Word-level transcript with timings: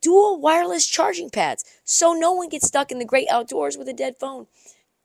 dual 0.00 0.40
wireless 0.40 0.86
charging 0.86 1.30
pads 1.30 1.64
so 1.84 2.12
no 2.12 2.32
one 2.32 2.48
gets 2.48 2.66
stuck 2.66 2.90
in 2.90 2.98
the 2.98 3.04
great 3.04 3.28
outdoors 3.30 3.76
with 3.76 3.88
a 3.88 3.92
dead 3.92 4.16
phone. 4.18 4.46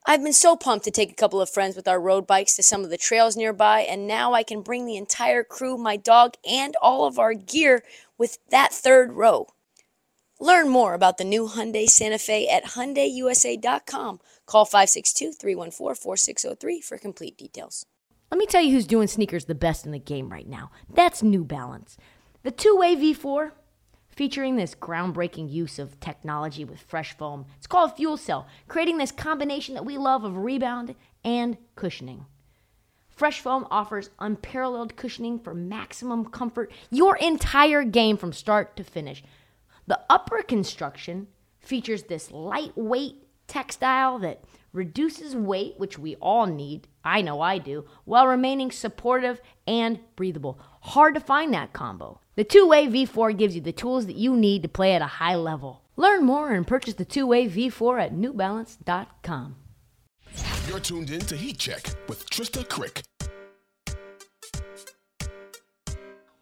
I've 0.06 0.22
been 0.22 0.34
so 0.34 0.58
pumped 0.58 0.84
to 0.86 0.92
take 0.92 1.12
a 1.12 1.16
couple 1.16 1.40
of 1.40 1.50
friends 1.50 1.78
with 1.78 1.88
our 1.88 2.00
road 2.00 2.28
bikes 2.28 2.58
to 2.58 2.64
some 2.64 2.84
of 2.84 2.90
the 2.90 2.98
trails 2.98 3.38
nearby, 3.38 3.82
and 3.82 4.06
now 4.06 4.34
I 4.34 4.44
can 4.44 4.62
bring 4.62 4.86
the 4.86 4.98
entire 4.98 5.46
crew, 5.46 5.78
my 5.78 5.96
dog, 5.96 6.34
and 6.50 6.76
all 6.82 7.06
of 7.06 7.18
our 7.18 7.34
gear 7.34 7.84
with 8.18 8.38
that 8.50 8.74
third 8.74 9.14
row. 9.14 9.48
Learn 10.42 10.68
more 10.68 10.94
about 10.94 11.18
the 11.18 11.24
new 11.24 11.48
Hyundai 11.48 11.88
Santa 11.88 12.18
Fe 12.18 12.50
at 12.50 12.66
HyundaiUSA.com. 12.66 14.20
Call 14.46 14.66
562-314-4603 14.66 16.84
for 16.84 16.98
complete 16.98 17.38
details. 17.38 17.86
Let 18.30 18.38
me 18.38 18.46
tell 18.46 18.62
you 18.62 18.74
who's 18.74 18.88
doing 18.88 19.08
sneakers 19.08 19.46
the 19.46 19.56
best 19.56 19.86
in 19.86 19.94
the 19.94 20.00
game 20.00 20.28
right 20.28 20.50
now. 20.50 20.70
That's 20.94 21.24
New 21.24 21.46
Balance. 21.46 21.96
The 22.42 22.52
two-way 22.52 22.98
V4 22.98 23.52
featuring 24.16 24.56
this 24.56 24.76
groundbreaking 24.76 25.52
use 25.52 25.80
of 25.80 26.00
technology 26.00 26.66
with 26.66 26.80
fresh 26.80 27.18
foam. 27.18 27.46
It's 27.58 27.68
called 27.68 27.96
Fuel 27.96 28.18
Cell, 28.18 28.48
creating 28.68 28.98
this 28.98 29.12
combination 29.12 29.76
that 29.76 29.86
we 29.86 29.98
love 29.98 30.24
of 30.24 30.38
rebound 30.38 30.96
and 31.24 31.58
cushioning. 31.76 32.26
Fresh 33.10 33.42
foam 33.42 33.68
offers 33.70 34.10
unparalleled 34.20 34.96
cushioning 34.96 35.40
for 35.40 35.54
maximum 35.54 36.26
comfort 36.26 36.72
your 36.90 37.16
entire 37.18 37.84
game 37.84 38.18
from 38.18 38.34
start 38.34 38.76
to 38.76 38.84
finish. 38.84 39.24
The 39.86 40.00
upper 40.10 40.42
construction 40.42 41.28
features 41.60 42.04
this 42.04 42.32
lightweight 42.32 43.28
textile 43.48 44.20
that 44.20 44.44
reduces 44.72 45.36
weight, 45.36 45.76
which 45.78 46.00
we 46.00 46.16
all 46.16 46.48
need, 46.48 46.88
I 47.04 47.22
know 47.22 47.42
I 47.42 47.60
do, 47.60 47.86
while 48.06 48.26
remaining 48.26 48.72
supportive 48.72 49.40
and 49.68 50.00
breathable. 50.16 50.60
Hard 50.88 51.14
to 51.14 51.22
find 51.22 51.54
that 51.54 51.72
combo. 51.72 52.20
The 52.36 52.44
two 52.44 52.68
way 52.68 52.88
V4 52.88 53.38
gives 53.38 53.56
you 53.56 53.62
the 53.62 53.72
tools 53.72 54.06
that 54.08 54.18
you 54.18 54.36
need 54.36 54.64
to 54.64 54.68
play 54.68 54.94
at 54.94 55.02
a 55.02 55.08
high 55.08 55.36
level. 55.36 55.82
Learn 55.96 56.26
more 56.26 56.52
and 56.52 56.68
purchase 56.68 56.96
the 56.96 57.06
two 57.06 57.26
way 57.26 57.48
V4 57.48 58.04
at 58.04 58.14
newbalance.com. 58.14 59.56
You're 60.68 60.80
tuned 60.82 61.10
in 61.10 61.22
to 61.22 61.38
Heat 61.38 61.58
Check 61.58 61.86
with 62.10 62.30
Trista 62.30 62.68
Crick. 62.68 63.02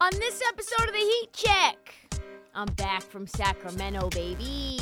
On 0.02 0.12
this 0.14 0.42
episode 0.48 0.88
of 0.88 0.94
the 0.94 1.00
Heat 1.00 1.30
Check, 1.34 1.94
I'm 2.56 2.74
back 2.74 3.04
from 3.04 3.28
Sacramento, 3.28 4.10
baby. 4.10 4.80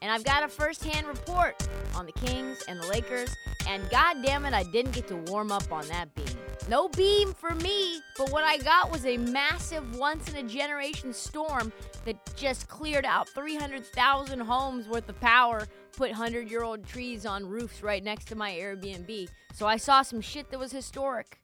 And 0.00 0.10
I've 0.10 0.24
got 0.24 0.44
a 0.44 0.48
first 0.48 0.82
hand 0.82 1.06
report 1.06 1.68
on 1.94 2.06
the 2.06 2.12
Kings 2.12 2.62
and 2.68 2.80
the 2.80 2.86
Lakers. 2.86 3.34
And 3.68 3.88
god 3.90 4.22
damn 4.24 4.46
it, 4.46 4.54
I 4.54 4.62
didn't 4.62 4.92
get 4.92 5.08
to 5.08 5.16
warm 5.16 5.52
up 5.52 5.70
on 5.70 5.86
that 5.88 6.14
beam. 6.14 6.35
No 6.68 6.88
beam 6.88 7.32
for 7.32 7.54
me, 7.54 8.00
but 8.18 8.30
what 8.32 8.42
I 8.42 8.58
got 8.58 8.90
was 8.90 9.06
a 9.06 9.16
massive 9.16 9.96
once 9.96 10.28
in 10.32 10.44
a 10.44 10.48
generation 10.48 11.12
storm 11.12 11.72
that 12.04 12.16
just 12.34 12.68
cleared 12.68 13.04
out 13.04 13.28
300,000 13.28 14.40
homes 14.40 14.88
worth 14.88 15.08
of 15.08 15.20
power, 15.20 15.66
put 15.96 16.10
100 16.10 16.50
year 16.50 16.64
old 16.64 16.84
trees 16.86 17.24
on 17.24 17.46
roofs 17.46 17.82
right 17.82 18.02
next 18.02 18.26
to 18.26 18.34
my 18.34 18.52
Airbnb. 18.52 19.28
So 19.54 19.66
I 19.66 19.76
saw 19.76 20.02
some 20.02 20.20
shit 20.20 20.50
that 20.50 20.58
was 20.58 20.72
historic. 20.72 21.38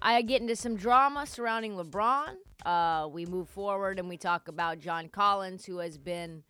I 0.00 0.22
get 0.22 0.40
into 0.40 0.56
some 0.56 0.76
drama 0.76 1.26
surrounding 1.26 1.74
LeBron. 1.74 2.34
Uh, 2.66 3.08
we 3.08 3.26
move 3.26 3.48
forward 3.48 3.98
and 3.98 4.08
we 4.08 4.16
talk 4.16 4.48
about 4.48 4.80
John 4.80 5.08
Collins, 5.08 5.64
who 5.64 5.78
has 5.78 5.98
been 5.98 6.42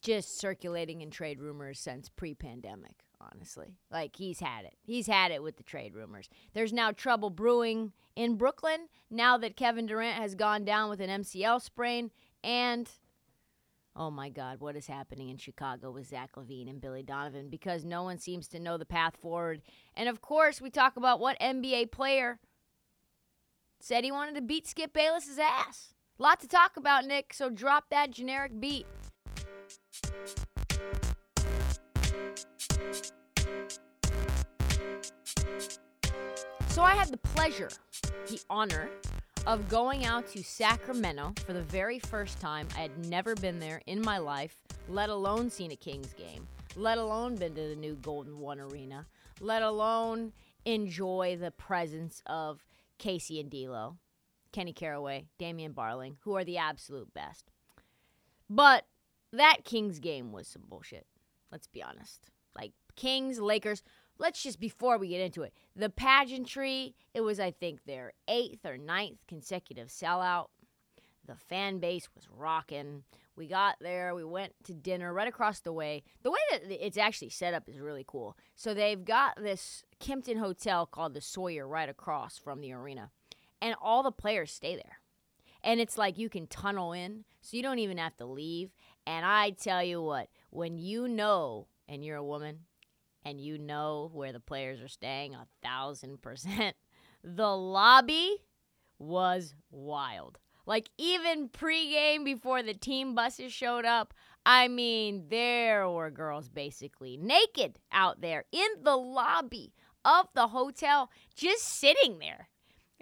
just 0.00 0.38
circulating 0.38 1.02
in 1.02 1.10
trade 1.10 1.40
rumors 1.40 1.78
since 1.78 2.08
pre 2.08 2.34
pandemic, 2.34 3.04
honestly. 3.20 3.76
Like, 3.90 4.16
he's 4.16 4.40
had 4.40 4.64
it. 4.64 4.74
He's 4.82 5.06
had 5.06 5.30
it 5.30 5.42
with 5.42 5.56
the 5.56 5.62
trade 5.62 5.94
rumors. 5.94 6.28
There's 6.54 6.72
now 6.72 6.92
trouble 6.92 7.30
brewing 7.30 7.92
in 8.16 8.36
Brooklyn 8.36 8.88
now 9.10 9.36
that 9.38 9.56
Kevin 9.56 9.86
Durant 9.86 10.20
has 10.20 10.34
gone 10.34 10.64
down 10.64 10.90
with 10.90 11.00
an 11.00 11.22
MCL 11.22 11.62
sprain. 11.62 12.10
And, 12.42 12.88
oh 13.94 14.10
my 14.10 14.28
God, 14.28 14.60
what 14.60 14.76
is 14.76 14.86
happening 14.86 15.28
in 15.28 15.36
Chicago 15.36 15.90
with 15.90 16.08
Zach 16.08 16.30
LaVine 16.36 16.68
and 16.68 16.80
Billy 16.80 17.02
Donovan 17.02 17.48
because 17.48 17.84
no 17.84 18.02
one 18.02 18.18
seems 18.18 18.48
to 18.48 18.58
know 18.58 18.76
the 18.76 18.84
path 18.84 19.16
forward. 19.16 19.62
And 19.94 20.08
of 20.08 20.20
course, 20.20 20.60
we 20.60 20.70
talk 20.70 20.96
about 20.96 21.20
what 21.20 21.38
NBA 21.40 21.92
player 21.92 22.38
said 23.80 24.04
he 24.04 24.12
wanted 24.12 24.34
to 24.34 24.42
beat 24.42 24.66
Skip 24.66 24.92
Bayless's 24.92 25.38
ass. 25.38 25.94
Lot 26.18 26.40
to 26.40 26.48
talk 26.48 26.76
about, 26.76 27.06
Nick, 27.06 27.32
so 27.32 27.48
drop 27.48 27.84
that 27.90 28.10
generic 28.10 28.60
beat. 28.60 28.86
So 36.68 36.82
I 36.82 36.94
had 36.94 37.08
the 37.08 37.18
pleasure, 37.18 37.68
the 38.28 38.40
honor 38.48 38.88
of 39.46 39.68
going 39.68 40.04
out 40.04 40.26
to 40.28 40.42
Sacramento 40.42 41.34
for 41.44 41.52
the 41.52 41.62
very 41.62 41.98
first 41.98 42.40
time. 42.40 42.68
I 42.76 42.80
had 42.80 43.06
never 43.06 43.34
been 43.34 43.58
there 43.58 43.82
in 43.86 44.00
my 44.00 44.18
life, 44.18 44.56
let 44.88 45.10
alone 45.10 45.50
seen 45.50 45.72
a 45.72 45.76
Kings 45.76 46.14
game, 46.14 46.46
let 46.76 46.98
alone 46.98 47.36
been 47.36 47.54
to 47.54 47.68
the 47.68 47.76
new 47.76 47.96
Golden 47.96 48.38
One 48.38 48.60
Arena, 48.60 49.06
let 49.40 49.62
alone 49.62 50.32
enjoy 50.64 51.36
the 51.40 51.50
presence 51.50 52.22
of 52.26 52.64
Casey 52.98 53.40
and 53.40 53.50
D'Lo, 53.50 53.96
Kenny 54.52 54.72
Caraway, 54.72 55.26
Damian 55.38 55.74
Barling, 55.74 56.16
who 56.20 56.36
are 56.36 56.44
the 56.44 56.58
absolute 56.58 57.12
best. 57.12 57.50
But 58.48 58.86
that 59.32 59.64
Kings 59.64 59.98
game 59.98 60.32
was 60.32 60.48
some 60.48 60.62
bullshit. 60.68 61.06
Let's 61.50 61.66
be 61.66 61.82
honest. 61.82 62.30
Like 62.56 62.72
Kings, 62.96 63.40
Lakers. 63.40 63.82
Let's 64.18 64.42
just 64.42 64.60
before 64.60 64.98
we 64.98 65.08
get 65.08 65.20
into 65.20 65.42
it, 65.42 65.54
the 65.74 65.88
pageantry. 65.88 66.94
It 67.14 67.22
was, 67.22 67.40
I 67.40 67.50
think, 67.52 67.84
their 67.84 68.12
eighth 68.28 68.66
or 68.66 68.76
ninth 68.76 69.18
consecutive 69.26 69.88
sellout. 69.88 70.48
The 71.26 71.36
fan 71.36 71.78
base 71.78 72.08
was 72.14 72.28
rocking. 72.28 73.04
We 73.36 73.46
got 73.46 73.76
there. 73.80 74.14
We 74.14 74.24
went 74.24 74.52
to 74.64 74.74
dinner 74.74 75.14
right 75.14 75.28
across 75.28 75.60
the 75.60 75.72
way. 75.72 76.02
The 76.22 76.30
way 76.30 76.38
that 76.50 76.86
it's 76.86 76.98
actually 76.98 77.30
set 77.30 77.54
up 77.54 77.68
is 77.68 77.78
really 77.78 78.04
cool. 78.06 78.36
So 78.56 78.74
they've 78.74 79.02
got 79.02 79.36
this 79.40 79.82
Kimpton 80.00 80.38
hotel 80.38 80.84
called 80.84 81.14
the 81.14 81.20
Sawyer 81.20 81.66
right 81.66 81.88
across 81.88 82.36
from 82.36 82.60
the 82.60 82.72
arena, 82.72 83.10
and 83.62 83.74
all 83.80 84.02
the 84.02 84.12
players 84.12 84.52
stay 84.52 84.74
there. 84.74 84.98
And 85.62 85.80
it's 85.80 85.96
like 85.96 86.18
you 86.18 86.28
can 86.28 86.46
tunnel 86.46 86.92
in, 86.92 87.24
so 87.40 87.56
you 87.56 87.62
don't 87.62 87.78
even 87.78 87.98
have 87.98 88.16
to 88.16 88.26
leave. 88.26 88.72
And 89.06 89.24
I 89.24 89.50
tell 89.50 89.82
you 89.82 90.02
what, 90.02 90.28
when 90.50 90.78
you 90.78 91.08
know, 91.08 91.66
and 91.88 92.04
you're 92.04 92.16
a 92.16 92.24
woman, 92.24 92.60
and 93.24 93.40
you 93.40 93.58
know 93.58 94.10
where 94.12 94.32
the 94.32 94.40
players 94.40 94.80
are 94.80 94.88
staying 94.88 95.34
a 95.34 95.46
thousand 95.62 96.22
percent, 96.22 96.76
the 97.24 97.56
lobby 97.56 98.36
was 98.98 99.54
wild. 99.70 100.38
Like 100.66 100.90
even 100.98 101.48
pregame 101.48 102.24
before 102.24 102.62
the 102.62 102.74
team 102.74 103.14
buses 103.14 103.52
showed 103.52 103.84
up, 103.84 104.14
I 104.46 104.68
mean, 104.68 105.24
there 105.28 105.88
were 105.88 106.10
girls 106.10 106.48
basically 106.48 107.16
naked 107.16 107.78
out 107.92 108.20
there 108.20 108.44
in 108.52 108.68
the 108.82 108.96
lobby 108.96 109.72
of 110.04 110.26
the 110.34 110.48
hotel, 110.48 111.10
just 111.34 111.64
sitting 111.64 112.18
there, 112.20 112.48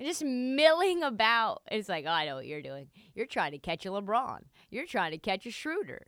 just 0.01 0.25
milling 0.25 1.03
about. 1.03 1.63
It's 1.71 1.89
like, 1.89 2.05
oh, 2.07 2.11
I 2.11 2.27
know 2.27 2.37
what 2.37 2.47
you're 2.47 2.63
doing. 2.63 2.89
You're 3.15 3.27
trying 3.27 3.53
to 3.53 3.59
catch 3.59 3.87
a 3.87 3.91
LeBron. 3.91 4.41
You're 4.71 4.87
trying 4.87 5.13
to 5.13 5.19
catch 5.19 5.47
a 5.47 5.51
Schroeder. 5.51 6.07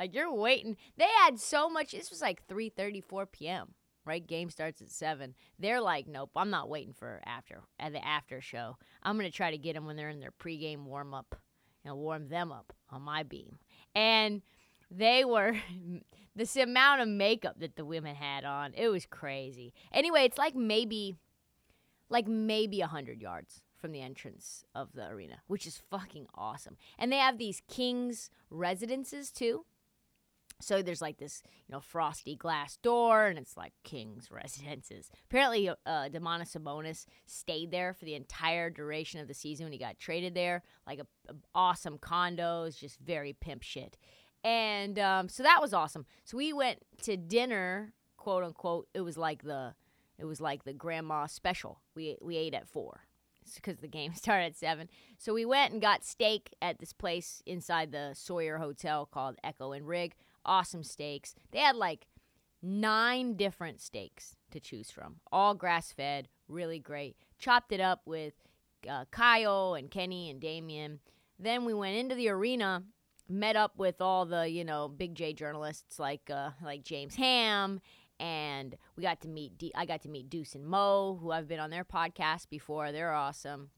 Like 0.00 0.14
you're 0.14 0.32
waiting. 0.32 0.78
They 0.96 1.08
had 1.24 1.38
so 1.38 1.68
much. 1.68 1.92
This 1.92 2.10
was 2.10 2.22
like 2.22 2.48
3:30, 2.48 3.04
4 3.04 3.26
p.m. 3.26 3.74
Right? 4.06 4.26
Game 4.26 4.48
starts 4.48 4.80
at 4.80 4.90
seven. 4.90 5.34
They're 5.58 5.82
like, 5.82 6.08
nope, 6.08 6.30
I'm 6.34 6.48
not 6.48 6.70
waiting 6.70 6.94
for 6.94 7.20
after 7.26 7.60
at 7.78 7.92
the 7.92 8.04
after 8.04 8.40
show. 8.40 8.78
I'm 9.02 9.16
gonna 9.16 9.30
try 9.30 9.50
to 9.50 9.58
get 9.58 9.74
them 9.74 9.84
when 9.84 9.96
they're 9.96 10.08
in 10.08 10.20
their 10.20 10.32
pregame 10.32 10.84
warm 10.84 11.12
up 11.12 11.36
and 11.84 11.94
warm 11.96 12.28
them 12.28 12.50
up 12.50 12.72
on 12.88 13.02
my 13.02 13.22
beam. 13.22 13.58
And 13.94 14.40
they 14.90 15.24
were 15.24 15.54
this 16.34 16.56
amount 16.56 17.02
of 17.02 17.08
makeup 17.08 17.60
that 17.60 17.76
the 17.76 17.84
women 17.84 18.14
had 18.14 18.44
on. 18.44 18.72
It 18.74 18.88
was 18.88 19.04
crazy. 19.04 19.74
Anyway, 19.92 20.22
it's 20.24 20.38
like 20.38 20.54
maybe, 20.54 21.16
like 22.08 22.26
maybe 22.26 22.80
a 22.80 22.86
hundred 22.86 23.20
yards 23.20 23.60
from 23.76 23.92
the 23.92 24.00
entrance 24.00 24.64
of 24.74 24.92
the 24.94 25.08
arena, 25.08 25.42
which 25.46 25.66
is 25.66 25.82
fucking 25.90 26.26
awesome. 26.34 26.78
And 26.98 27.12
they 27.12 27.18
have 27.18 27.36
these 27.36 27.62
kings 27.68 28.30
residences 28.48 29.30
too. 29.30 29.66
So 30.60 30.82
there's 30.82 31.02
like 31.02 31.18
this, 31.18 31.42
you 31.66 31.72
know, 31.72 31.80
frosty 31.80 32.36
glass 32.36 32.76
door, 32.76 33.26
and 33.26 33.38
it's 33.38 33.56
like 33.56 33.72
king's 33.84 34.30
residences. 34.30 35.10
Apparently, 35.28 35.68
uh, 35.68 35.74
Domantas 35.86 36.56
Sabonis 36.56 37.06
stayed 37.26 37.70
there 37.70 37.94
for 37.94 38.04
the 38.04 38.14
entire 38.14 38.70
duration 38.70 39.20
of 39.20 39.28
the 39.28 39.34
season 39.34 39.64
when 39.64 39.72
he 39.72 39.78
got 39.78 39.98
traded 39.98 40.34
there. 40.34 40.62
Like 40.86 41.00
a, 41.00 41.06
a 41.28 41.34
awesome 41.54 41.98
condos, 41.98 42.78
just 42.78 42.98
very 43.00 43.32
pimp 43.32 43.62
shit. 43.62 43.96
And 44.42 44.98
um, 44.98 45.28
so 45.28 45.42
that 45.42 45.60
was 45.60 45.74
awesome. 45.74 46.06
So 46.24 46.36
we 46.36 46.52
went 46.52 46.78
to 47.02 47.16
dinner, 47.16 47.92
quote 48.16 48.44
unquote. 48.44 48.88
It 48.94 49.02
was 49.02 49.18
like 49.18 49.42
the 49.42 49.74
it 50.18 50.24
was 50.24 50.40
like 50.40 50.64
the 50.64 50.72
grandma 50.72 51.26
special. 51.26 51.80
We 51.94 52.16
we 52.20 52.36
ate 52.36 52.54
at 52.54 52.68
four 52.68 53.02
because 53.54 53.78
the 53.78 53.88
game 53.88 54.14
started 54.14 54.46
at 54.46 54.56
seven. 54.56 54.88
So 55.18 55.34
we 55.34 55.44
went 55.44 55.72
and 55.72 55.82
got 55.82 56.04
steak 56.04 56.54
at 56.62 56.78
this 56.78 56.92
place 56.92 57.42
inside 57.46 57.92
the 57.92 58.12
Sawyer 58.14 58.58
Hotel 58.58 59.06
called 59.06 59.36
Echo 59.42 59.72
and 59.72 59.86
Rig. 59.86 60.14
Awesome 60.44 60.84
steaks. 60.84 61.34
They 61.50 61.58
had 61.58 61.76
like 61.76 62.06
nine 62.62 63.36
different 63.36 63.80
steaks 63.80 64.36
to 64.50 64.60
choose 64.60 64.90
from, 64.90 65.16
all 65.32 65.54
grass 65.54 65.92
fed, 65.92 66.28
really 66.48 66.78
great. 66.78 67.16
Chopped 67.38 67.72
it 67.72 67.80
up 67.80 68.02
with 68.06 68.34
uh, 68.88 69.04
Kyle 69.10 69.74
and 69.74 69.90
Kenny 69.90 70.30
and 70.30 70.40
Damien. 70.40 71.00
Then 71.38 71.64
we 71.64 71.74
went 71.74 71.96
into 71.96 72.14
the 72.14 72.28
arena, 72.28 72.84
met 73.28 73.56
up 73.56 73.78
with 73.78 74.00
all 74.00 74.26
the 74.26 74.48
you 74.48 74.64
know 74.64 74.88
big 74.88 75.14
J 75.14 75.32
journalists 75.32 75.98
like 75.98 76.30
uh, 76.30 76.50
like 76.62 76.84
James 76.84 77.14
Ham, 77.16 77.80
and 78.18 78.76
we 78.96 79.02
got 79.02 79.20
to 79.22 79.28
meet. 79.28 79.72
I 79.74 79.86
got 79.86 80.02
to 80.02 80.08
meet 80.08 80.30
Deuce 80.30 80.54
and 80.54 80.66
Mo, 80.66 81.18
who 81.20 81.30
I've 81.30 81.48
been 81.48 81.60
on 81.60 81.70
their 81.70 81.84
podcast 81.84 82.48
before. 82.50 82.92
They're 82.92 83.12
awesome. 83.12 83.70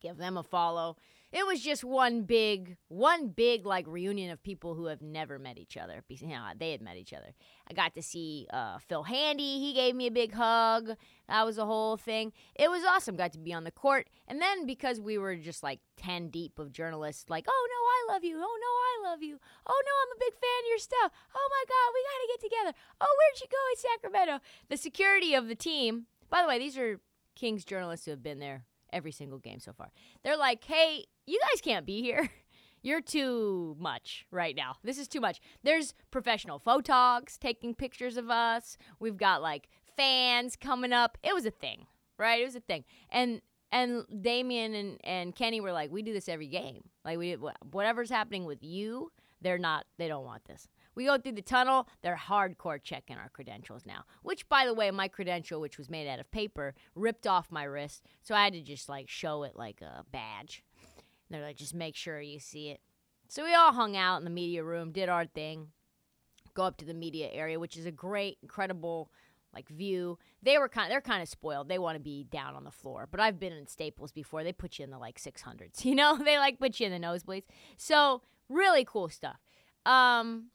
Give 0.00 0.16
them 0.16 0.36
a 0.36 0.42
follow. 0.42 0.96
It 1.30 1.46
was 1.46 1.60
just 1.60 1.84
one 1.84 2.22
big 2.22 2.78
one 2.88 3.28
big 3.28 3.66
like 3.66 3.86
reunion 3.86 4.30
of 4.30 4.42
people 4.42 4.74
who 4.74 4.86
have 4.86 5.02
never 5.02 5.38
met 5.38 5.58
each 5.58 5.76
other. 5.76 6.02
You 6.08 6.28
know, 6.28 6.46
they 6.58 6.70
had 6.70 6.80
met 6.80 6.96
each 6.96 7.12
other. 7.12 7.34
I 7.70 7.74
got 7.74 7.94
to 7.96 8.02
see 8.02 8.46
uh, 8.50 8.78
phil 8.78 9.02
handy. 9.02 9.58
He 9.58 9.74
gave 9.74 9.94
me 9.94 10.06
a 10.06 10.10
big 10.10 10.32
hug. 10.32 10.96
That 11.28 11.44
was 11.44 11.58
a 11.58 11.66
whole 11.66 11.98
thing. 11.98 12.32
It 12.54 12.70
was 12.70 12.82
awesome. 12.82 13.16
Got 13.16 13.32
to 13.32 13.38
be 13.38 13.52
on 13.52 13.64
the 13.64 13.70
court. 13.70 14.08
And 14.26 14.40
then 14.40 14.64
because 14.64 15.00
we 15.00 15.18
were 15.18 15.36
just 15.36 15.62
like 15.62 15.80
10 15.98 16.30
deep 16.30 16.58
of 16.58 16.72
journalists 16.72 17.28
like 17.28 17.44
oh 17.46 17.68
no 17.68 18.12
i 18.12 18.14
love 18.14 18.24
you. 18.24 18.36
Oh 18.36 18.40
no 18.40 19.08
i 19.08 19.10
love 19.10 19.22
you. 19.22 19.38
Oh 19.66 19.82
no 19.84 19.92
i'm 20.02 20.16
a 20.16 20.24
big 20.24 20.32
fan 20.32 20.64
of 20.64 20.68
your 20.70 20.78
stuff. 20.78 21.12
Oh 21.34 21.48
my 21.50 21.64
god 21.68 21.92
we 21.92 22.00
gotta 22.08 22.32
get 22.32 22.40
together. 22.40 22.78
Oh 23.02 23.16
where'd 23.18 23.40
you 23.40 23.46
go 23.50 23.58
in 23.70 23.76
sacramento? 23.76 24.44
The 24.70 24.78
security 24.78 25.34
of 25.34 25.48
the 25.48 25.54
team 25.54 26.06
by 26.30 26.40
the 26.40 26.48
way 26.48 26.58
these 26.58 26.78
are 26.78 27.00
kings 27.34 27.66
journalists 27.66 28.06
who 28.06 28.12
have 28.12 28.22
been 28.22 28.38
there 28.38 28.64
every 28.92 29.12
single 29.12 29.38
game 29.38 29.60
so 29.60 29.72
far. 29.72 29.90
They're 30.22 30.36
like, 30.36 30.64
hey, 30.64 31.04
you 31.26 31.40
guys 31.50 31.60
can't 31.60 31.86
be 31.86 32.02
here. 32.02 32.28
You're 32.82 33.00
too 33.00 33.76
much 33.78 34.26
right 34.30 34.54
now. 34.54 34.76
This 34.84 34.98
is 34.98 35.08
too 35.08 35.20
much. 35.20 35.40
There's 35.64 35.94
professional 36.10 36.60
photogs 36.60 37.38
taking 37.38 37.74
pictures 37.74 38.16
of 38.16 38.30
us. 38.30 38.76
We've 39.00 39.16
got 39.16 39.42
like 39.42 39.68
fans 39.96 40.54
coming 40.54 40.92
up. 40.92 41.18
It 41.22 41.34
was 41.34 41.44
a 41.44 41.50
thing, 41.50 41.86
right? 42.18 42.40
It 42.40 42.44
was 42.44 42.54
a 42.56 42.60
thing. 42.60 42.84
And 43.10 43.42
and 43.70 44.04
Damien 44.22 44.74
and, 44.74 44.98
and 45.04 45.34
Kenny 45.34 45.60
were 45.60 45.72
like, 45.72 45.90
we 45.90 46.02
do 46.02 46.12
this 46.12 46.28
every 46.28 46.46
game. 46.46 46.82
Like 47.04 47.18
we 47.18 47.36
whatever's 47.72 48.10
happening 48.10 48.44
with 48.44 48.62
you, 48.62 49.10
they're 49.40 49.58
not. 49.58 49.84
They 49.98 50.08
don't 50.08 50.24
want 50.24 50.44
this. 50.44 50.68
We 50.98 51.04
go 51.04 51.16
through 51.16 51.34
the 51.36 51.42
tunnel, 51.42 51.86
they're 52.02 52.16
hardcore 52.16 52.82
checking 52.82 53.18
our 53.18 53.28
credentials 53.28 53.86
now. 53.86 54.02
Which, 54.24 54.48
by 54.48 54.66
the 54.66 54.74
way, 54.74 54.90
my 54.90 55.06
credential, 55.06 55.60
which 55.60 55.78
was 55.78 55.88
made 55.88 56.08
out 56.08 56.18
of 56.18 56.28
paper, 56.32 56.74
ripped 56.96 57.24
off 57.24 57.52
my 57.52 57.62
wrist. 57.62 58.02
So 58.24 58.34
I 58.34 58.42
had 58.42 58.52
to 58.54 58.62
just 58.62 58.88
like 58.88 59.08
show 59.08 59.44
it 59.44 59.54
like 59.54 59.80
a 59.80 60.04
badge. 60.10 60.64
they're 61.30 61.44
like, 61.44 61.56
just 61.56 61.72
make 61.72 61.94
sure 61.94 62.20
you 62.20 62.40
see 62.40 62.70
it. 62.70 62.80
So 63.28 63.44
we 63.44 63.54
all 63.54 63.72
hung 63.72 63.96
out 63.96 64.18
in 64.18 64.24
the 64.24 64.30
media 64.30 64.64
room, 64.64 64.90
did 64.90 65.08
our 65.08 65.24
thing, 65.24 65.68
go 66.54 66.64
up 66.64 66.78
to 66.78 66.84
the 66.84 66.94
media 66.94 67.28
area, 67.30 67.60
which 67.60 67.76
is 67.76 67.86
a 67.86 67.92
great, 67.92 68.38
incredible 68.42 69.12
like 69.54 69.68
view. 69.68 70.18
They 70.42 70.58
were 70.58 70.68
kind 70.68 70.90
they're 70.90 71.00
kind 71.00 71.22
of 71.22 71.28
spoiled. 71.28 71.68
They 71.68 71.78
want 71.78 71.94
to 71.94 72.02
be 72.02 72.24
down 72.24 72.56
on 72.56 72.64
the 72.64 72.72
floor. 72.72 73.06
But 73.08 73.20
I've 73.20 73.38
been 73.38 73.52
in 73.52 73.68
Staples 73.68 74.10
before. 74.10 74.42
They 74.42 74.52
put 74.52 74.80
you 74.80 74.84
in 74.84 74.90
the 74.90 74.98
like 74.98 75.20
600s. 75.20 75.84
You 75.84 75.94
know, 75.94 76.18
they 76.18 76.38
like 76.38 76.58
put 76.58 76.80
you 76.80 76.88
in 76.88 77.00
the 77.00 77.06
nosebleeds. 77.06 77.44
So, 77.76 78.22
really 78.48 78.84
cool 78.84 79.08
stuff. 79.08 79.38
Um 79.86 80.50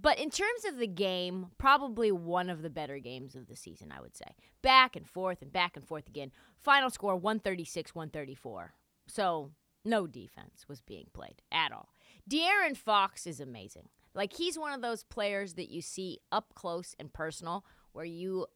but 0.00 0.18
in 0.18 0.30
terms 0.30 0.64
of 0.66 0.78
the 0.78 0.86
game, 0.86 1.48
probably 1.58 2.10
one 2.10 2.48
of 2.48 2.62
the 2.62 2.70
better 2.70 2.98
games 2.98 3.34
of 3.34 3.46
the 3.46 3.56
season, 3.56 3.92
I 3.96 4.00
would 4.00 4.16
say. 4.16 4.34
Back 4.62 4.96
and 4.96 5.08
forth 5.08 5.42
and 5.42 5.52
back 5.52 5.76
and 5.76 5.86
forth 5.86 6.08
again. 6.08 6.32
Final 6.56 6.90
score 6.90 7.16
136 7.16 7.94
134. 7.94 8.74
So 9.06 9.50
no 9.84 10.06
defense 10.06 10.66
was 10.68 10.80
being 10.80 11.06
played 11.12 11.42
at 11.50 11.72
all. 11.72 11.90
De'Aaron 12.28 12.76
Fox 12.76 13.26
is 13.26 13.40
amazing. 13.40 13.88
Like 14.14 14.34
he's 14.34 14.58
one 14.58 14.72
of 14.72 14.82
those 14.82 15.04
players 15.04 15.54
that 15.54 15.70
you 15.70 15.82
see 15.82 16.20
up 16.30 16.54
close 16.54 16.94
and 16.98 17.12
personal 17.12 17.64
where 17.92 18.04
you 18.04 18.46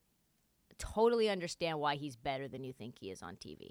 totally 0.78 1.28
understand 1.28 1.80
why 1.80 1.96
he's 1.96 2.16
better 2.16 2.48
than 2.48 2.64
you 2.64 2.72
think 2.72 2.96
he 2.98 3.10
is 3.10 3.22
on 3.22 3.36
TV. 3.36 3.70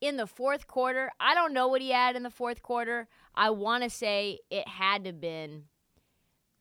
In 0.00 0.16
the 0.16 0.26
fourth 0.26 0.66
quarter, 0.66 1.10
I 1.18 1.34
don't 1.34 1.54
know 1.54 1.68
what 1.68 1.80
he 1.80 1.90
had 1.90 2.16
in 2.16 2.22
the 2.22 2.30
fourth 2.30 2.62
quarter. 2.62 3.08
I 3.34 3.50
want 3.50 3.82
to 3.82 3.90
say 3.90 4.40
it 4.50 4.68
had 4.68 5.04
to 5.04 5.12
been 5.12 5.64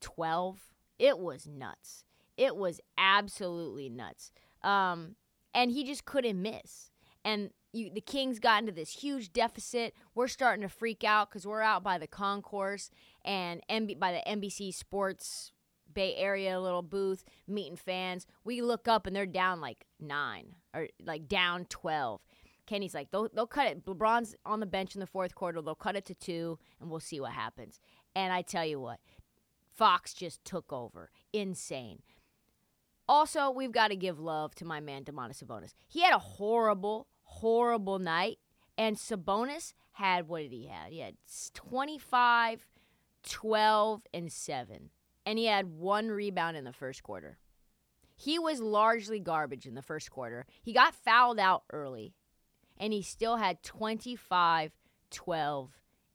12. 0.05 0.59
It 0.99 1.17
was 1.17 1.47
nuts. 1.47 2.05
It 2.37 2.55
was 2.55 2.79
absolutely 2.95 3.89
nuts. 3.89 4.31
Um, 4.61 5.15
and 5.53 5.71
he 5.71 5.83
just 5.83 6.05
couldn't 6.05 6.39
miss. 6.39 6.91
And 7.23 7.49
you, 7.73 7.89
the 7.91 8.01
Kings 8.01 8.39
got 8.39 8.61
into 8.61 8.71
this 8.71 8.91
huge 8.91 9.33
deficit. 9.33 9.95
We're 10.13 10.27
starting 10.27 10.61
to 10.61 10.69
freak 10.69 11.03
out 11.03 11.29
because 11.29 11.47
we're 11.47 11.61
out 11.61 11.83
by 11.83 11.97
the 11.97 12.07
concourse 12.07 12.91
and 13.23 13.61
MB, 13.67 13.99
by 13.99 14.11
the 14.11 14.31
NBC 14.31 14.73
Sports 14.75 15.51
Bay 15.91 16.15
Area 16.15 16.59
little 16.59 16.83
booth 16.83 17.23
meeting 17.47 17.75
fans. 17.75 18.27
We 18.43 18.61
look 18.61 18.87
up 18.87 19.07
and 19.07 19.15
they're 19.15 19.25
down 19.25 19.59
like 19.59 19.85
nine 19.99 20.55
or 20.75 20.87
like 21.03 21.27
down 21.27 21.65
12. 21.65 22.21
Kenny's 22.67 22.93
like, 22.93 23.09
they'll, 23.11 23.29
they'll 23.33 23.47
cut 23.47 23.67
it. 23.67 23.85
LeBron's 23.85 24.35
on 24.45 24.59
the 24.59 24.65
bench 24.65 24.95
in 24.95 24.99
the 24.99 25.07
fourth 25.07 25.33
quarter. 25.33 25.61
They'll 25.61 25.75
cut 25.75 25.95
it 25.95 26.05
to 26.05 26.13
two 26.13 26.59
and 26.79 26.91
we'll 26.91 26.99
see 26.99 27.19
what 27.19 27.31
happens. 27.31 27.79
And 28.15 28.31
I 28.31 28.41
tell 28.41 28.65
you 28.65 28.79
what, 28.79 28.99
Fox 29.75 30.13
just 30.13 30.43
took 30.45 30.71
over. 30.71 31.09
Insane. 31.33 32.01
Also, 33.07 33.51
we've 33.51 33.71
got 33.71 33.89
to 33.89 33.95
give 33.95 34.19
love 34.19 34.55
to 34.55 34.65
my 34.65 34.79
man 34.79 35.03
Domantas 35.03 35.43
Sabonis. 35.43 35.73
He 35.87 36.01
had 36.01 36.13
a 36.13 36.19
horrible, 36.19 37.07
horrible 37.23 37.99
night, 37.99 38.39
and 38.77 38.95
Sabonis 38.95 39.73
had 39.93 40.27
what 40.27 40.41
did 40.41 40.51
he 40.51 40.67
have? 40.67 40.91
He 40.91 40.99
had 40.99 41.15
25, 41.53 42.65
12, 43.23 44.01
and 44.13 44.31
7. 44.31 44.89
And 45.25 45.39
he 45.39 45.45
had 45.45 45.67
one 45.67 46.09
rebound 46.09 46.57
in 46.57 46.63
the 46.63 46.73
first 46.73 47.03
quarter. 47.03 47.37
He 48.15 48.39
was 48.39 48.59
largely 48.59 49.19
garbage 49.19 49.65
in 49.65 49.75
the 49.75 49.81
first 49.81 50.09
quarter. 50.09 50.45
He 50.63 50.73
got 50.73 50.95
fouled 50.95 51.39
out 51.39 51.63
early, 51.71 52.13
and 52.77 52.93
he 52.93 53.01
still 53.01 53.37
had 53.37 53.61
25, 53.61 54.71
12, 55.11 55.71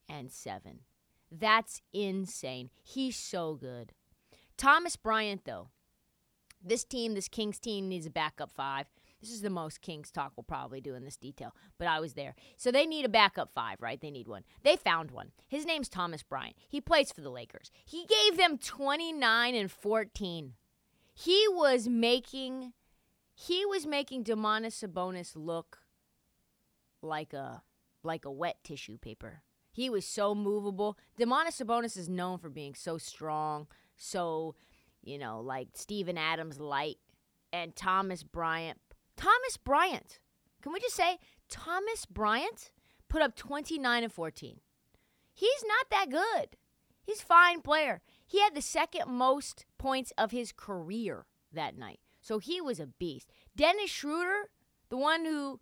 and 0.09 0.31
7. 0.31 0.81
That's 1.31 1.81
insane. 1.93 2.71
He's 2.83 3.17
so 3.17 3.55
good. 3.55 3.93
Thomas 4.57 4.97
Bryant, 4.97 5.45
though, 5.45 5.69
this 6.63 6.85
team, 6.85 7.15
this 7.15 7.29
Kings 7.29 7.59
team, 7.59 7.89
needs 7.89 8.07
a 8.07 8.11
backup 8.11 8.53
five. 8.53 8.87
This 9.21 9.31
is 9.31 9.43
the 9.43 9.51
most 9.51 9.83
Kings 9.83 10.11
talk 10.11 10.33
we'll 10.37 10.45
probably 10.45 10.81
do 10.81 10.95
in 10.95 11.05
this 11.05 11.17
detail, 11.17 11.55
but 11.79 11.87
I 11.87 12.01
was 12.01 12.15
there. 12.15 12.35
So 12.57 12.71
they 12.71 12.87
need 12.87 13.05
a 13.05 13.09
backup 13.09 13.51
five, 13.53 13.77
right? 13.81 14.01
They 14.01 14.11
need 14.11 14.29
one. 14.29 14.45
They 14.63 14.77
found 14.77 15.11
one. 15.11 15.33
His 15.47 15.67
name's 15.67 15.89
Thomas 15.91 16.23
Bryant. 16.23 16.57
He 16.69 16.81
plays 16.81 17.13
for 17.13 17.21
the 17.21 17.31
Lakers. 17.31 17.71
He 17.85 18.07
gave 18.07 18.39
them 18.39 18.57
29 18.57 19.55
and 19.55 19.71
14. 19.71 20.55
He 21.13 21.47
was 21.51 21.87
making 21.87 22.73
he 23.35 23.65
was 23.65 23.87
making 23.87 24.25
Domantas 24.25 24.85
Sabonis 24.85 25.33
look 25.35 25.79
like 27.03 27.33
a 27.33 27.63
like 28.03 28.25
a 28.25 28.31
wet 28.31 28.57
tissue 28.65 28.99
paper. 28.99 29.43
He 29.71 29.89
was 29.89 30.07
so 30.07 30.35
movable. 30.35 30.99
Domantas 31.19 31.61
Sabonis 31.61 31.97
is 31.97 32.09
known 32.09 32.39
for 32.39 32.49
being 32.49 32.75
so 32.75 32.99
strong, 32.99 33.67
so, 33.97 34.55
you 35.03 35.19
know, 35.19 35.41
like 35.41 35.69
Steven 35.75 36.19
Adams 36.19 36.59
light 36.61 36.99
and 37.53 37.75
Thomas 37.77 38.23
Bryant. 38.23 38.79
Thomas 39.17 39.57
Bryant. 39.57 40.19
Can 40.63 40.73
we 40.73 40.81
just 40.81 40.97
say 40.97 41.19
Thomas 41.49 42.07
Bryant 42.07 42.71
put 43.11 43.21
up 43.21 43.37
29 43.37 44.05
and 44.05 44.13
14. 44.13 44.61
He's 45.35 45.65
not 45.67 45.91
that 45.91 46.09
good. 46.09 46.57
He's 47.03 47.21
fine 47.21 47.61
player. 47.61 48.01
He 48.27 48.41
had 48.41 48.55
the 48.55 48.63
second 48.63 49.11
most 49.11 49.67
points 49.77 50.13
of 50.17 50.31
his 50.31 50.53
career 50.53 51.27
that 51.53 51.77
night. 51.77 52.01
So 52.23 52.39
he 52.39 52.61
was 52.61 52.79
a 52.79 52.87
beast. 52.87 53.31
Dennis 53.57 53.91
Schroeder, 53.91 54.51
the 54.89 54.97
one 54.97 55.25
who 55.25 55.61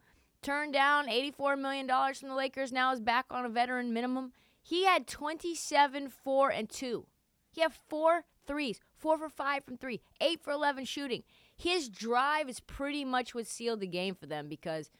turned 0.48 0.72
down 0.72 1.08
$84 1.08 1.58
million 1.58 1.86
from 1.86 2.30
the 2.30 2.34
Lakers, 2.34 2.72
now 2.72 2.90
is 2.90 3.00
back 3.00 3.26
on 3.30 3.44
a 3.44 3.50
veteran 3.50 3.92
minimum. 3.92 4.32
He 4.62 4.86
had 4.86 5.06
27, 5.06 6.08
4, 6.08 6.50
and 6.50 6.70
2. 6.70 7.06
He 7.52 7.60
had 7.60 7.72
four 7.88 8.24
threes, 8.46 8.80
four 8.96 9.18
for 9.18 9.28
five 9.28 9.64
from 9.64 9.76
three, 9.76 10.00
eight 10.22 10.42
for 10.42 10.54
11 10.54 10.86
shooting. 10.86 11.22
His 11.54 11.90
drive 11.90 12.48
is 12.48 12.60
pretty 12.60 13.04
much 13.04 13.34
what 13.34 13.46
sealed 13.46 13.80
the 13.80 13.86
game 13.86 14.14
for 14.14 14.24
them 14.24 14.48
because 14.48 14.90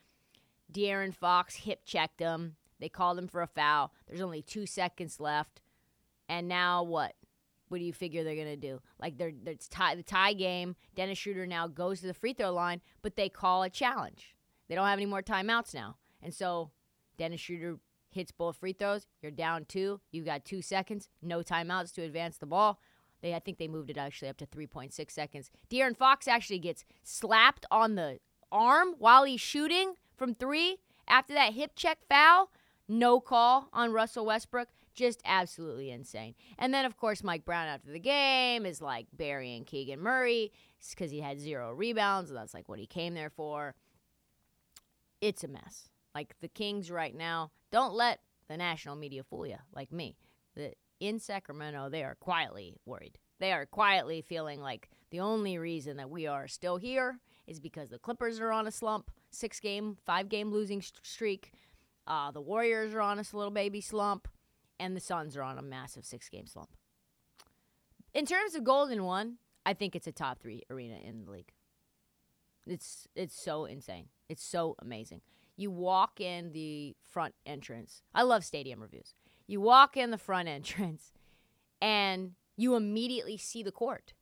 De'Aaron 0.71 1.14
Fox 1.14 1.57
hip 1.57 1.81
checked 1.87 2.21
him. 2.21 2.57
They 2.78 2.90
called 2.90 3.19
him 3.19 3.26
for 3.26 3.40
a 3.40 3.47
foul. 3.47 3.93
There's 4.07 4.21
only 4.21 4.43
two 4.43 4.67
seconds 4.67 5.19
left. 5.19 5.62
And 6.28 6.47
now 6.47 6.83
what? 6.83 7.14
What 7.69 7.78
do 7.78 7.85
you 7.85 7.95
figure 7.95 8.23
they're 8.23 8.37
gonna 8.37 8.57
do? 8.57 8.83
Like 9.00 9.17
they're, 9.17 9.33
they're 9.43 9.55
tie, 9.71 9.95
the 9.95 10.02
tie 10.02 10.35
game. 10.35 10.76
Dennis 10.95 11.17
Schroeder 11.17 11.47
now 11.47 11.69
goes 11.69 12.00
to 12.00 12.07
the 12.07 12.14
free 12.14 12.35
throw 12.35 12.52
line, 12.52 12.83
but 13.00 13.17
they 13.17 13.31
call 13.31 13.62
a 13.62 13.71
challenge. 13.71 14.35
They 14.69 14.75
don't 14.75 14.87
have 14.87 14.99
any 14.99 15.07
more 15.07 15.23
timeouts 15.23 15.75
now. 15.75 15.97
And 16.23 16.35
so 16.35 16.71
Dennis 17.17 17.41
Schroeder 17.41 17.79
hits 18.11 18.33
both 18.33 18.57
free 18.57 18.73
throws, 18.73 19.07
you're 19.23 19.31
down 19.31 19.65
two. 19.67 20.01
You've 20.11 20.27
got 20.27 20.45
two 20.45 20.63
seconds, 20.63 21.09
no 21.23 21.41
timeouts 21.41 21.93
to 21.95 22.03
advance 22.03 22.39
the 22.39 22.47
ball. 22.47 22.81
They, 23.21 23.35
I 23.35 23.39
think 23.41 23.59
they 23.59 23.69
moved 23.69 23.91
it 23.91 23.99
actually 23.99 24.29
up 24.29 24.37
to 24.39 24.47
3.6 24.47 25.11
seconds. 25.11 25.51
De'Aaron 25.71 25.97
Fox 25.97 26.29
actually 26.29 26.61
gets 26.61 26.85
slapped 27.03 27.67
on 27.71 27.97
the 27.97 28.21
arm 28.53 28.95
while 28.99 29.25
he's 29.25 29.41
shooting 29.41 29.95
from 30.17 30.35
three. 30.35 30.79
After 31.09 31.35
that 31.35 31.55
hip 31.55 31.73
check 31.75 31.99
foul, 32.09 32.51
no 32.87 33.21
call 33.21 33.69
on 33.73 33.93
Russell 33.93 34.27
Westbrook. 34.27 34.69
Just 34.95 35.21
absolutely 35.25 35.91
insane. 35.91 36.35
And 36.59 36.75
then, 36.75 36.85
of 36.85 36.97
course, 36.97 37.23
Mike 37.23 37.45
Brown 37.45 37.69
after 37.69 37.93
the 37.93 38.01
game 38.01 38.67
is 38.67 38.83
like 38.83 39.07
burying 39.13 39.65
Keegan 39.65 40.01
Murray 40.01 40.53
because 40.91 41.11
he 41.11 41.21
had 41.21 41.39
zero 41.39 41.73
rebounds, 41.73 42.31
and 42.31 42.39
that's 42.39 42.55
like 42.55 42.69
what 42.69 42.81
he 42.81 42.87
came 42.87 43.15
there 43.15 43.31
for. 43.31 43.75
It's 45.21 45.45
a 45.45 45.49
mess. 45.49 45.89
Like 46.15 46.35
the 46.41 46.49
Kings 46.49 46.91
right 46.91 47.15
now, 47.15 47.51
don't 47.71 47.95
let 47.95 48.21
the 48.49 48.57
national 48.57 48.97
media 48.97 49.23
fool 49.23 49.47
you, 49.47 49.57
like 49.75 49.93
me. 49.93 50.17
The, 50.57 50.73
in 51.01 51.19
Sacramento, 51.19 51.89
they 51.91 52.03
are 52.03 52.17
quietly 52.17 52.77
worried. 52.87 53.19
They 53.39 53.53
are 53.53 53.67
quietly 53.67 54.21
feeling 54.23 54.61
like 54.61 54.89
the 55.11 55.21
only 55.21 55.59
reason 55.59 55.97
that 55.99 56.11
we 56.11 56.27
are 56.27 56.49
still 56.49 56.77
here 56.77 57.21
is 57.47 57.61
because 57.61 57.91
the 57.91 57.99
Clippers 57.99 58.41
are 58.41 58.53
on 58.53 58.67
a 58.67 58.73
slump, 58.73 59.11
six 59.31 59.61
game, 59.61 59.97
five 60.05 60.29
game 60.29 60.51
losing 60.51 60.83
streak. 61.03 61.53
Uh, 62.07 62.31
the 62.31 62.41
Warriors 62.41 62.95
are 62.95 63.01
on 63.01 63.19
a 63.19 63.25
little 63.33 63.51
baby 63.51 63.81
slump, 63.81 64.29
and 64.81 64.97
the 64.97 65.01
Suns 65.01 65.37
are 65.37 65.43
on 65.43 65.59
a 65.59 65.63
massive 65.63 66.05
six 66.05 66.29
game 66.29 66.47
slump. 66.47 66.71
In 68.15 68.27
terms 68.27 68.55
of 68.55 68.65
Golden 68.65 69.05
One, 69.05 69.37
I 69.65 69.75
think 69.75 69.95
it's 69.95 70.07
a 70.07 70.13
top 70.13 70.41
three 70.41 70.63
arena 70.71 70.97
in 71.05 71.25
the 71.25 71.31
league. 71.31 71.53
It's 72.67 73.07
it's 73.15 73.41
so 73.41 73.65
insane. 73.65 74.07
It's 74.29 74.45
so 74.45 74.77
amazing. 74.81 75.23
You 75.57 75.71
walk 75.71 76.21
in 76.21 76.53
the 76.53 76.95
front 77.03 77.35
entrance. 77.45 78.03
I 78.15 78.23
love 78.23 78.45
stadium 78.45 78.81
reviews. 78.81 79.15
You 79.47 79.61
walk 79.61 79.97
in 79.97 80.11
the 80.11 80.19
front 80.19 80.49
entrance 80.49 81.12
and 81.81 82.33
you 82.57 82.75
immediately 82.75 83.37
see 83.37 83.62
the 83.62 83.73
court. 83.73 84.12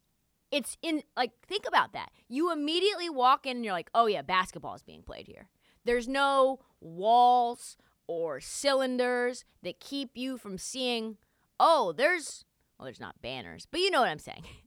It's 0.51 0.77
in 0.81 1.03
like 1.17 1.33
think 1.47 1.65
about 1.67 1.93
that. 1.93 2.11
You 2.29 2.53
immediately 2.53 3.11
walk 3.11 3.47
in 3.47 3.57
and 3.57 3.65
you're 3.65 3.75
like, 3.75 3.91
"Oh 3.95 4.07
yeah, 4.07 4.23
basketball 4.23 4.75
is 4.75 4.83
being 4.83 5.03
played 5.03 5.27
here." 5.27 5.49
There's 5.85 6.09
no 6.09 6.61
walls 6.81 7.77
or 8.07 8.41
cylinders 8.41 9.45
that 9.63 9.81
keep 9.81 10.11
you 10.15 10.39
from 10.39 10.57
seeing, 10.57 11.17
"Oh, 11.59 11.93
there's 11.93 12.45
well, 12.79 12.85
there's 12.85 13.01
not 13.01 13.21
banners, 13.23 13.67
but 13.71 13.81
you 13.81 13.91
know 13.91 14.01
what 14.01 14.09
I'm 14.09 14.19
saying." 14.21 14.45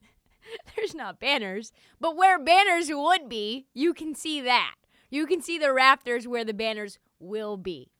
there's 0.75 0.95
not 0.95 1.19
banners, 1.19 1.71
but 1.99 2.15
where 2.15 2.39
banners 2.39 2.89
would 2.91 3.29
be, 3.29 3.67
you 3.73 3.93
can 3.93 4.15
see 4.15 4.41
that. 4.41 4.75
You 5.09 5.25
can 5.25 5.41
see 5.41 5.57
the 5.57 5.73
rafters 5.73 6.27
where 6.27 6.45
the 6.45 6.53
banners 6.53 6.99
will 7.19 7.57
be. 7.57 7.91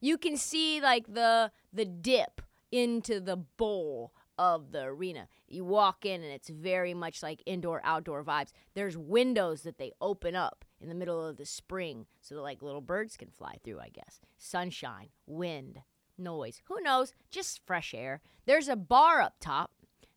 You 0.00 0.18
can 0.18 0.36
see 0.36 0.80
like 0.80 1.12
the 1.12 1.50
the 1.72 1.84
dip 1.84 2.40
into 2.70 3.20
the 3.20 3.36
bowl 3.36 4.12
of 4.38 4.72
the 4.72 4.82
arena. 4.82 5.28
You 5.48 5.64
walk 5.64 6.04
in 6.04 6.22
and 6.22 6.32
it's 6.32 6.48
very 6.48 6.94
much 6.94 7.22
like 7.22 7.42
indoor 7.46 7.80
outdoor 7.84 8.24
vibes. 8.24 8.52
There's 8.74 8.96
windows 8.96 9.62
that 9.62 9.78
they 9.78 9.92
open 10.00 10.34
up 10.34 10.64
in 10.80 10.88
the 10.88 10.94
middle 10.94 11.24
of 11.24 11.36
the 11.36 11.46
spring 11.46 12.06
so 12.20 12.34
that 12.34 12.42
like 12.42 12.62
little 12.62 12.80
birds 12.80 13.16
can 13.16 13.30
fly 13.30 13.56
through, 13.62 13.80
I 13.80 13.88
guess. 13.88 14.20
Sunshine, 14.36 15.08
wind, 15.26 15.80
noise. 16.18 16.60
Who 16.66 16.80
knows? 16.80 17.14
Just 17.30 17.60
fresh 17.64 17.94
air. 17.94 18.20
There's 18.46 18.68
a 18.68 18.76
bar 18.76 19.20
up 19.20 19.34
top 19.40 19.70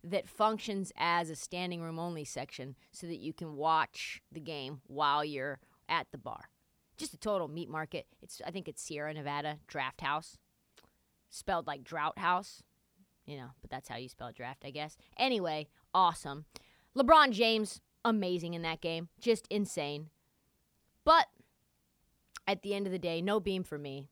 that 0.10 0.28
functions 0.28 0.92
as 0.98 1.30
a 1.30 1.36
standing 1.36 1.82
room 1.82 2.00
only 2.00 2.24
section 2.24 2.76
so 2.92 3.08
that 3.08 3.20
you 3.20 3.34
can 3.34 3.56
watch 3.56 4.22
the 4.32 4.40
game 4.40 4.82
while 4.88 5.24
you're 5.24 5.60
at 5.90 6.08
the 6.12 6.18
bar. 6.18 6.50
Just 6.98 7.14
a 7.14 7.18
total 7.18 7.48
meat 7.48 7.70
market. 7.70 8.08
It's 8.22 8.42
I 8.46 8.52
think 8.52 8.68
it's 8.68 8.82
Sierra 8.82 9.14
Nevada 9.14 9.60
Draft 9.68 10.02
House. 10.02 10.38
Spelled 11.30 11.68
like 11.68 11.84
drought 11.84 12.18
house. 12.18 12.64
You 13.26 13.38
know, 13.38 13.50
but 13.62 13.70
that's 13.70 13.90
how 13.90 13.98
you 13.98 14.08
spell 14.08 14.32
draft, 14.32 14.64
I 14.66 14.72
guess. 14.72 14.96
Anyway, 15.18 15.68
awesome. 15.94 16.46
LeBron 16.98 17.32
James, 17.32 17.82
amazing 18.06 18.54
in 18.54 18.62
that 18.62 18.80
game. 18.80 19.10
Just 19.20 19.46
insane. 19.50 20.10
But 21.04 21.28
at 22.48 22.62
the 22.62 22.74
end 22.74 22.86
of 22.86 22.94
the 22.94 23.00
day, 23.00 23.22
no 23.22 23.42
beam 23.42 23.64
for 23.64 23.78
me. 23.78 24.08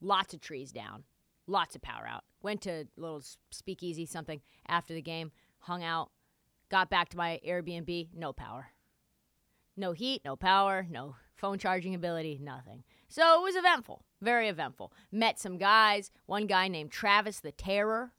Lots 0.00 0.32
of 0.32 0.40
trees 0.40 0.72
down. 0.72 1.04
Lots 1.48 1.74
of 1.74 1.80
power 1.80 2.06
out. 2.06 2.24
Went 2.42 2.60
to 2.62 2.70
a 2.70 2.86
little 2.98 3.22
speakeasy 3.50 4.04
something 4.04 4.42
after 4.68 4.92
the 4.92 5.00
game, 5.00 5.32
hung 5.60 5.82
out, 5.82 6.10
got 6.70 6.90
back 6.90 7.08
to 7.08 7.16
my 7.16 7.40
Airbnb, 7.44 8.08
no 8.14 8.34
power. 8.34 8.66
No 9.74 9.92
heat, 9.92 10.20
no 10.26 10.36
power, 10.36 10.86
no 10.90 11.16
phone 11.36 11.58
charging 11.58 11.94
ability, 11.94 12.38
nothing. 12.42 12.84
So 13.08 13.40
it 13.40 13.42
was 13.42 13.56
eventful, 13.56 14.04
very 14.20 14.48
eventful. 14.48 14.92
Met 15.10 15.40
some 15.40 15.56
guys, 15.56 16.10
one 16.26 16.46
guy 16.46 16.68
named 16.68 16.90
Travis 16.90 17.40
the 17.40 17.52
Terror 17.52 18.12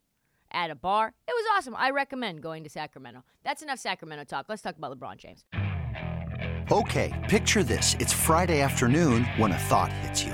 at 0.51 0.71
a 0.71 0.75
bar. 0.75 1.13
It 1.27 1.31
was 1.31 1.45
awesome. 1.55 1.75
I 1.77 1.91
recommend 1.91 2.41
going 2.41 2.63
to 2.63 2.69
Sacramento. 2.69 3.23
That's 3.43 3.61
enough 3.61 3.79
Sacramento 3.79 4.23
talk. 4.23 4.47
Let's 4.49 4.63
talk 4.63 4.77
about 4.77 4.97
LeBron 4.97 5.17
James. 5.17 5.45
Okay, 6.71 7.13
picture 7.29 7.61
this. 7.61 7.95
It's 7.99 8.13
Friday 8.13 8.61
afternoon 8.61 9.25
when 9.37 9.51
a 9.51 9.57
thought 9.57 9.93
hits 9.93 10.23
you. 10.23 10.33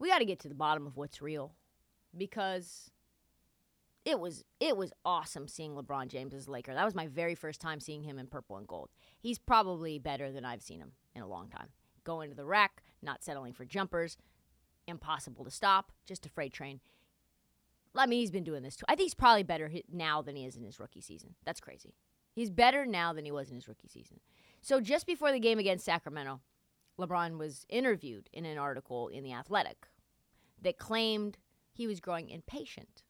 we 0.00 0.08
got 0.08 0.18
to 0.18 0.24
get 0.24 0.40
to 0.40 0.48
the 0.48 0.54
bottom 0.54 0.86
of 0.86 0.96
what's 0.96 1.22
real 1.22 1.54
because 2.16 2.90
it 4.04 4.18
was 4.18 4.44
it 4.58 4.76
was 4.76 4.92
awesome 5.04 5.46
seeing 5.46 5.74
LeBron 5.74 6.08
James 6.08 6.34
as 6.34 6.48
Laker. 6.48 6.74
That 6.74 6.86
was 6.86 6.94
my 6.94 7.06
very 7.06 7.34
first 7.34 7.60
time 7.60 7.78
seeing 7.78 8.02
him 8.02 8.18
in 8.18 8.26
purple 8.26 8.56
and 8.56 8.66
gold. 8.66 8.88
He's 9.20 9.38
probably 9.38 9.98
better 9.98 10.32
than 10.32 10.44
I've 10.44 10.62
seen 10.62 10.80
him 10.80 10.92
in 11.14 11.22
a 11.22 11.28
long 11.28 11.48
time. 11.48 11.68
Going 12.02 12.30
to 12.30 12.36
the 12.36 12.46
rack, 12.46 12.82
not 13.02 13.22
settling 13.22 13.52
for 13.52 13.66
jumpers, 13.66 14.16
impossible 14.86 15.44
to 15.44 15.50
stop, 15.50 15.92
just 16.06 16.24
a 16.26 16.30
freight 16.30 16.54
train. 16.54 16.80
I 17.94 18.06
mean, 18.06 18.20
he's 18.20 18.30
been 18.30 18.44
doing 18.44 18.62
this 18.62 18.76
too. 18.76 18.86
I 18.88 18.94
think 18.94 19.06
he's 19.06 19.14
probably 19.14 19.42
better 19.42 19.70
now 19.92 20.22
than 20.22 20.36
he 20.36 20.46
is 20.46 20.56
in 20.56 20.64
his 20.64 20.80
rookie 20.80 21.00
season. 21.00 21.34
That's 21.44 21.60
crazy. 21.60 21.94
He's 22.32 22.50
better 22.50 22.86
now 22.86 23.12
than 23.12 23.24
he 23.24 23.32
was 23.32 23.50
in 23.50 23.56
his 23.56 23.68
rookie 23.68 23.88
season. 23.88 24.20
So 24.62 24.80
just 24.80 25.06
before 25.06 25.32
the 25.32 25.40
game 25.40 25.58
against 25.58 25.84
Sacramento, 25.84 26.40
LeBron 26.98 27.38
was 27.38 27.66
interviewed 27.68 28.28
in 28.32 28.44
an 28.44 28.58
article 28.58 29.08
in 29.08 29.24
The 29.24 29.32
Athletic 29.32 29.86
that 30.62 30.78
claimed 30.78 31.38
he 31.72 31.86
was 31.86 32.00
growing 32.00 32.28
impatient 32.28 33.02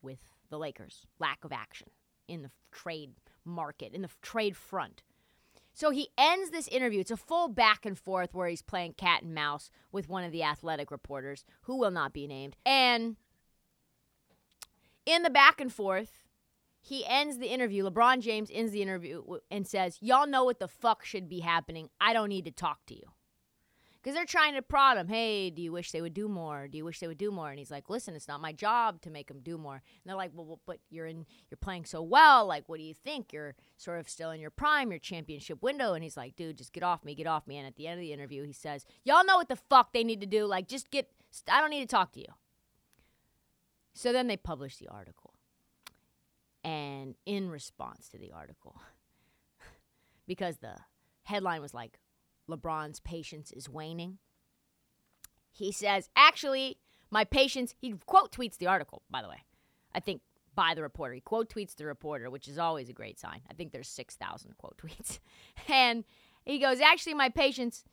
with 0.00 0.18
the 0.50 0.58
Lakers' 0.58 1.06
lack 1.18 1.44
of 1.44 1.52
action 1.52 1.88
in 2.28 2.42
the 2.42 2.50
trade 2.70 3.14
market, 3.44 3.92
in 3.92 4.02
the 4.02 4.10
trade 4.20 4.56
front. 4.56 5.02
So 5.74 5.90
he 5.90 6.08
ends 6.18 6.50
this 6.50 6.68
interview. 6.68 7.00
It's 7.00 7.10
a 7.10 7.16
full 7.16 7.48
back 7.48 7.86
and 7.86 7.98
forth 7.98 8.34
where 8.34 8.48
he's 8.48 8.62
playing 8.62 8.94
cat 8.94 9.22
and 9.22 9.34
mouse 9.34 9.70
with 9.90 10.08
one 10.08 10.24
of 10.24 10.32
the 10.32 10.42
athletic 10.42 10.90
reporters, 10.90 11.44
who 11.62 11.78
will 11.78 11.90
not 11.90 12.12
be 12.12 12.26
named. 12.26 12.56
And 12.66 13.16
in 15.06 15.22
the 15.22 15.30
back 15.30 15.60
and 15.60 15.72
forth, 15.72 16.22
he 16.80 17.06
ends 17.06 17.38
the 17.38 17.46
interview. 17.46 17.88
LeBron 17.88 18.20
James 18.20 18.50
ends 18.52 18.72
the 18.72 18.82
interview 18.82 19.22
and 19.50 19.66
says, 19.66 19.98
Y'all 20.00 20.26
know 20.26 20.44
what 20.44 20.58
the 20.58 20.68
fuck 20.68 21.04
should 21.04 21.28
be 21.28 21.40
happening. 21.40 21.88
I 22.00 22.12
don't 22.12 22.28
need 22.28 22.44
to 22.44 22.50
talk 22.50 22.84
to 22.86 22.94
you 22.94 23.12
because 24.02 24.16
they're 24.16 24.24
trying 24.24 24.54
to 24.54 24.62
prod 24.62 24.96
him. 24.96 25.06
Hey, 25.06 25.50
do 25.50 25.62
you 25.62 25.70
wish 25.70 25.92
they 25.92 26.00
would 26.00 26.14
do 26.14 26.26
more? 26.26 26.66
Do 26.66 26.76
you 26.76 26.84
wish 26.84 26.98
they 26.98 27.06
would 27.06 27.18
do 27.18 27.30
more? 27.30 27.50
And 27.50 27.58
he's 27.58 27.70
like, 27.70 27.88
listen, 27.88 28.14
it's 28.14 28.26
not 28.26 28.40
my 28.40 28.52
job 28.52 29.00
to 29.02 29.10
make 29.10 29.28
them 29.28 29.40
do 29.40 29.56
more. 29.56 29.74
And 29.74 29.82
they're 30.04 30.16
like, 30.16 30.32
well, 30.34 30.44
well, 30.44 30.60
but 30.66 30.80
you're 30.90 31.06
in, 31.06 31.24
you're 31.50 31.58
playing 31.60 31.84
so 31.84 32.02
well. 32.02 32.44
Like, 32.46 32.68
what 32.68 32.78
do 32.78 32.84
you 32.84 32.94
think? 32.94 33.32
You're 33.32 33.54
sort 33.76 34.00
of 34.00 34.08
still 34.08 34.32
in 34.32 34.40
your 34.40 34.50
prime, 34.50 34.90
your 34.90 34.98
championship 34.98 35.62
window. 35.62 35.94
And 35.94 36.02
he's 36.02 36.16
like, 36.16 36.34
dude, 36.34 36.58
just 36.58 36.72
get 36.72 36.82
off 36.82 37.04
me, 37.04 37.14
get 37.14 37.28
off 37.28 37.46
me. 37.46 37.58
And 37.58 37.66
at 37.66 37.76
the 37.76 37.86
end 37.86 38.00
of 38.00 38.02
the 38.02 38.12
interview, 38.12 38.44
he 38.44 38.52
says, 38.52 38.84
y'all 39.04 39.24
know 39.24 39.36
what 39.36 39.48
the 39.48 39.56
fuck 39.56 39.92
they 39.92 40.02
need 40.02 40.20
to 40.20 40.26
do. 40.26 40.46
Like, 40.46 40.66
just 40.66 40.90
get. 40.90 41.08
I 41.48 41.60
don't 41.60 41.70
need 41.70 41.80
to 41.80 41.86
talk 41.86 42.12
to 42.12 42.20
you. 42.20 42.26
So 43.94 44.12
then 44.12 44.26
they 44.26 44.36
publish 44.36 44.78
the 44.78 44.88
article. 44.88 45.34
And 46.64 47.14
in 47.24 47.50
response 47.50 48.08
to 48.08 48.18
the 48.18 48.32
article, 48.32 48.80
because 50.26 50.58
the 50.58 50.76
headline 51.24 51.60
was 51.60 51.74
like, 51.74 51.98
LeBron's 52.50 53.00
patience 53.00 53.52
is 53.52 53.68
waning. 53.68 54.18
He 55.50 55.72
says, 55.72 56.08
actually, 56.16 56.78
my 57.10 57.24
patience, 57.24 57.74
he 57.78 57.94
quote 58.06 58.32
tweets 58.32 58.56
the 58.56 58.66
article, 58.66 59.02
by 59.10 59.22
the 59.22 59.28
way. 59.28 59.44
I 59.94 60.00
think 60.00 60.22
by 60.54 60.74
the 60.74 60.82
reporter. 60.82 61.14
He 61.14 61.20
quote 61.20 61.52
tweets 61.52 61.74
the 61.74 61.86
reporter, 61.86 62.30
which 62.30 62.48
is 62.48 62.58
always 62.58 62.88
a 62.88 62.94
great 62.94 63.18
sign. 63.18 63.40
I 63.50 63.54
think 63.54 63.72
there's 63.72 63.88
6,000 63.88 64.56
quote 64.58 64.76
tweets. 64.82 65.18
And 65.68 66.04
he 66.44 66.58
goes, 66.58 66.80
actually, 66.80 67.14
my 67.14 67.28
patience 67.28 67.84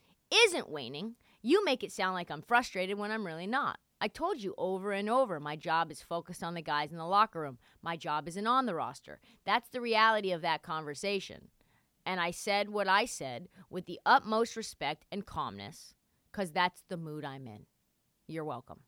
isn't 0.46 0.70
waning. 0.70 1.16
You 1.42 1.64
make 1.64 1.84
it 1.84 1.92
sound 1.92 2.16
like 2.16 2.32
I'm 2.32 2.42
frustrated 2.42 2.98
when 2.98 3.12
I'm 3.12 3.26
really 3.26 3.48
not. 3.48 3.80
I 4.02 4.08
told 4.08 4.42
you 4.42 4.56
over 4.58 4.92
and 4.94 5.10
over 5.10 5.40
my 5.40 5.56
job 5.56 5.92
is 5.92 6.02
focused 6.02 6.44
on 6.44 6.54
the 6.54 6.62
guys 6.62 6.92
in 6.92 6.98
the 6.98 7.06
locker 7.06 7.42
room. 7.42 7.58
My 7.82 7.98
job 7.98 8.28
isn't 8.28 8.48
on 8.48 8.66
the 8.66 8.76
roster. 8.76 9.20
That's 9.46 9.70
the 9.70 9.82
reality 9.82 10.32
of 10.32 10.42
that 10.42 10.64
conversation. 10.64 11.50
And 12.10 12.20
I 12.20 12.32
said 12.32 12.70
what 12.70 12.88
I 12.88 13.06
said 13.06 13.50
with 13.70 13.86
the 13.86 14.00
utmost 14.04 14.56
respect 14.56 15.06
and 15.12 15.28
calmness 15.28 15.94
because 16.32 16.50
that's 16.50 16.82
the 16.90 16.98
mood 16.98 17.24
I'm 17.24 17.46
in. 17.46 17.68
You're 18.28 18.44
welcome. 18.44 18.80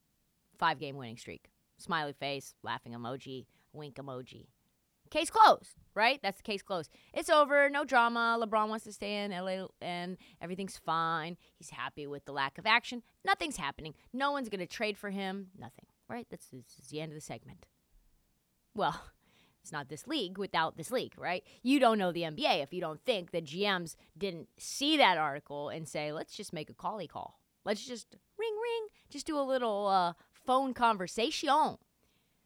Five 0.58 0.80
game 0.80 0.98
winning 0.98 1.18
streak. 1.18 1.52
Smiley 1.78 2.14
face, 2.14 2.56
laughing 2.64 2.94
emoji, 2.94 3.46
wink 3.74 3.98
emoji. 3.98 4.48
Case 5.12 5.30
closed, 5.30 5.76
right? 5.94 6.20
That's 6.24 6.38
the 6.38 6.44
case 6.44 6.64
closed. 6.64 6.90
It's 7.14 7.30
over, 7.30 7.70
no 7.70 7.86
drama. 7.86 8.40
LeBron 8.42 8.70
wants 8.70 8.86
to 8.86 8.92
stay 8.92 9.24
in 9.24 9.30
LA 9.30 9.68
and 9.82 10.18
everything's 10.42 10.80
fine. 10.84 11.38
He's 11.60 11.70
happy 11.70 12.08
with 12.08 12.26
the 12.26 12.32
lack 12.32 12.58
of 12.58 12.66
action. 12.66 13.04
Nothing's 13.24 13.58
happening. 13.58 13.94
No 14.14 14.32
one's 14.32 14.50
going 14.50 14.62
to 14.62 14.66
trade 14.66 14.98
for 14.98 15.12
him. 15.12 15.50
Nothing, 15.60 15.86
right? 16.10 16.26
That's, 16.32 16.48
that's 16.52 16.90
the 16.90 17.02
end 17.02 17.12
of 17.12 17.16
the 17.18 17.22
segment. 17.22 17.68
Well, 18.74 19.00
it's 19.62 19.72
not 19.72 19.90
this 19.90 20.08
league 20.08 20.38
without 20.38 20.76
this 20.76 20.92
league, 20.92 21.14
right? 21.18 21.44
You 21.62 21.80
don't 21.80 21.98
know 21.98 22.12
the 22.12 22.24
NBA 22.24 22.64
if 22.64 22.74
you 22.74 22.82
don't 22.82 23.04
think 23.06 23.32
that 23.32 23.46
GMs 23.46 23.96
didn't 24.18 24.50
see 24.58 24.98
that 24.98 25.18
article 25.18 25.70
and 25.70 25.88
say, 25.88 26.12
let's 26.12 26.36
just 26.36 26.54
make 26.54 26.70
a 26.70 26.74
callie 26.74 27.08
call. 27.08 27.40
Let's 27.64 27.86
just 27.86 28.08
ring, 28.40 28.54
ring, 28.62 28.88
just 29.10 29.28
do 29.28 29.38
a 29.38 29.42
little 29.42 29.88
uh, 29.88 30.14
phone 30.46 30.74
conversation. 30.74 31.78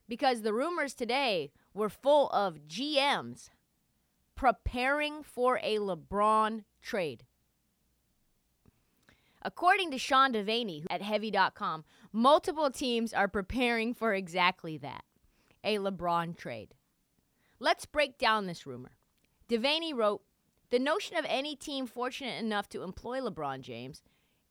Because 0.07 0.41
the 0.41 0.53
rumors 0.53 0.93
today 0.93 1.51
were 1.73 1.89
full 1.89 2.29
of 2.29 2.67
GMs 2.67 3.49
preparing 4.35 5.23
for 5.23 5.59
a 5.63 5.77
LeBron 5.77 6.63
trade. 6.81 7.23
According 9.41 9.91
to 9.91 9.97
Sean 9.97 10.33
Deveney 10.33 10.85
at 10.89 11.01
Heavy.com, 11.01 11.85
multiple 12.11 12.69
teams 12.69 13.13
are 13.13 13.27
preparing 13.27 13.93
for 13.93 14.13
exactly 14.13 14.77
that 14.79 15.03
a 15.63 15.77
LeBron 15.77 16.37
trade. 16.37 16.75
Let's 17.59 17.85
break 17.85 18.17
down 18.17 18.47
this 18.47 18.65
rumor. 18.65 18.97
Deveney 19.49 19.93
wrote 19.93 20.21
The 20.71 20.79
notion 20.79 21.15
of 21.15 21.25
any 21.27 21.55
team 21.55 21.87
fortunate 21.87 22.43
enough 22.43 22.67
to 22.69 22.83
employ 22.83 23.19
LeBron 23.21 23.61
James 23.61 24.01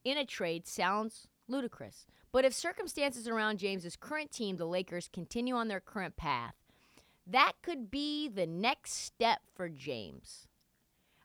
in 0.04 0.16
a 0.16 0.24
trade 0.24 0.66
sounds 0.66 1.28
ludicrous. 1.46 2.06
But 2.32 2.44
if 2.44 2.54
circumstances 2.54 3.28
around 3.28 3.58
James's 3.58 3.96
current 3.96 4.30
team, 4.30 4.56
the 4.56 4.66
Lakers, 4.66 5.10
continue 5.12 5.54
on 5.54 5.68
their 5.68 5.80
current 5.80 6.16
path, 6.16 6.54
that 7.26 7.52
could 7.62 7.90
be 7.90 8.28
the 8.28 8.46
next 8.46 8.92
step 8.92 9.40
for 9.54 9.68
James. 9.68 10.48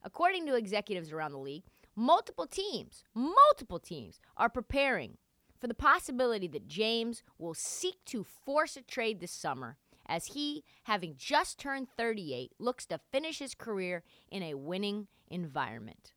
According 0.04 0.46
to 0.46 0.56
executives 0.56 1.12
around 1.12 1.32
the 1.32 1.40
league, 1.40 1.64
multiple 1.96 2.46
teams, 2.46 3.04
multiple 3.14 3.80
teams 3.80 4.20
are 4.38 4.50
preparing 4.50 5.18
for 5.60 5.68
the 5.68 5.74
possibility 5.74 6.48
that 6.48 6.68
James 6.68 7.24
will 7.38 7.54
seek 7.54 8.04
to 8.06 8.24
force 8.24 8.78
a 8.78 8.82
trade 8.82 9.20
this 9.20 9.32
summer 9.32 9.78
as 10.10 10.26
he, 10.28 10.64
having 10.84 11.16
just 11.18 11.60
turned 11.60 11.88
38, 11.96 12.52
looks 12.60 12.86
to 12.88 13.00
finish 13.12 13.40
his 13.40 13.56
career 13.56 14.04
in 14.30 14.44
a 14.44 14.56
winning 14.56 15.08
environment. 15.30 16.12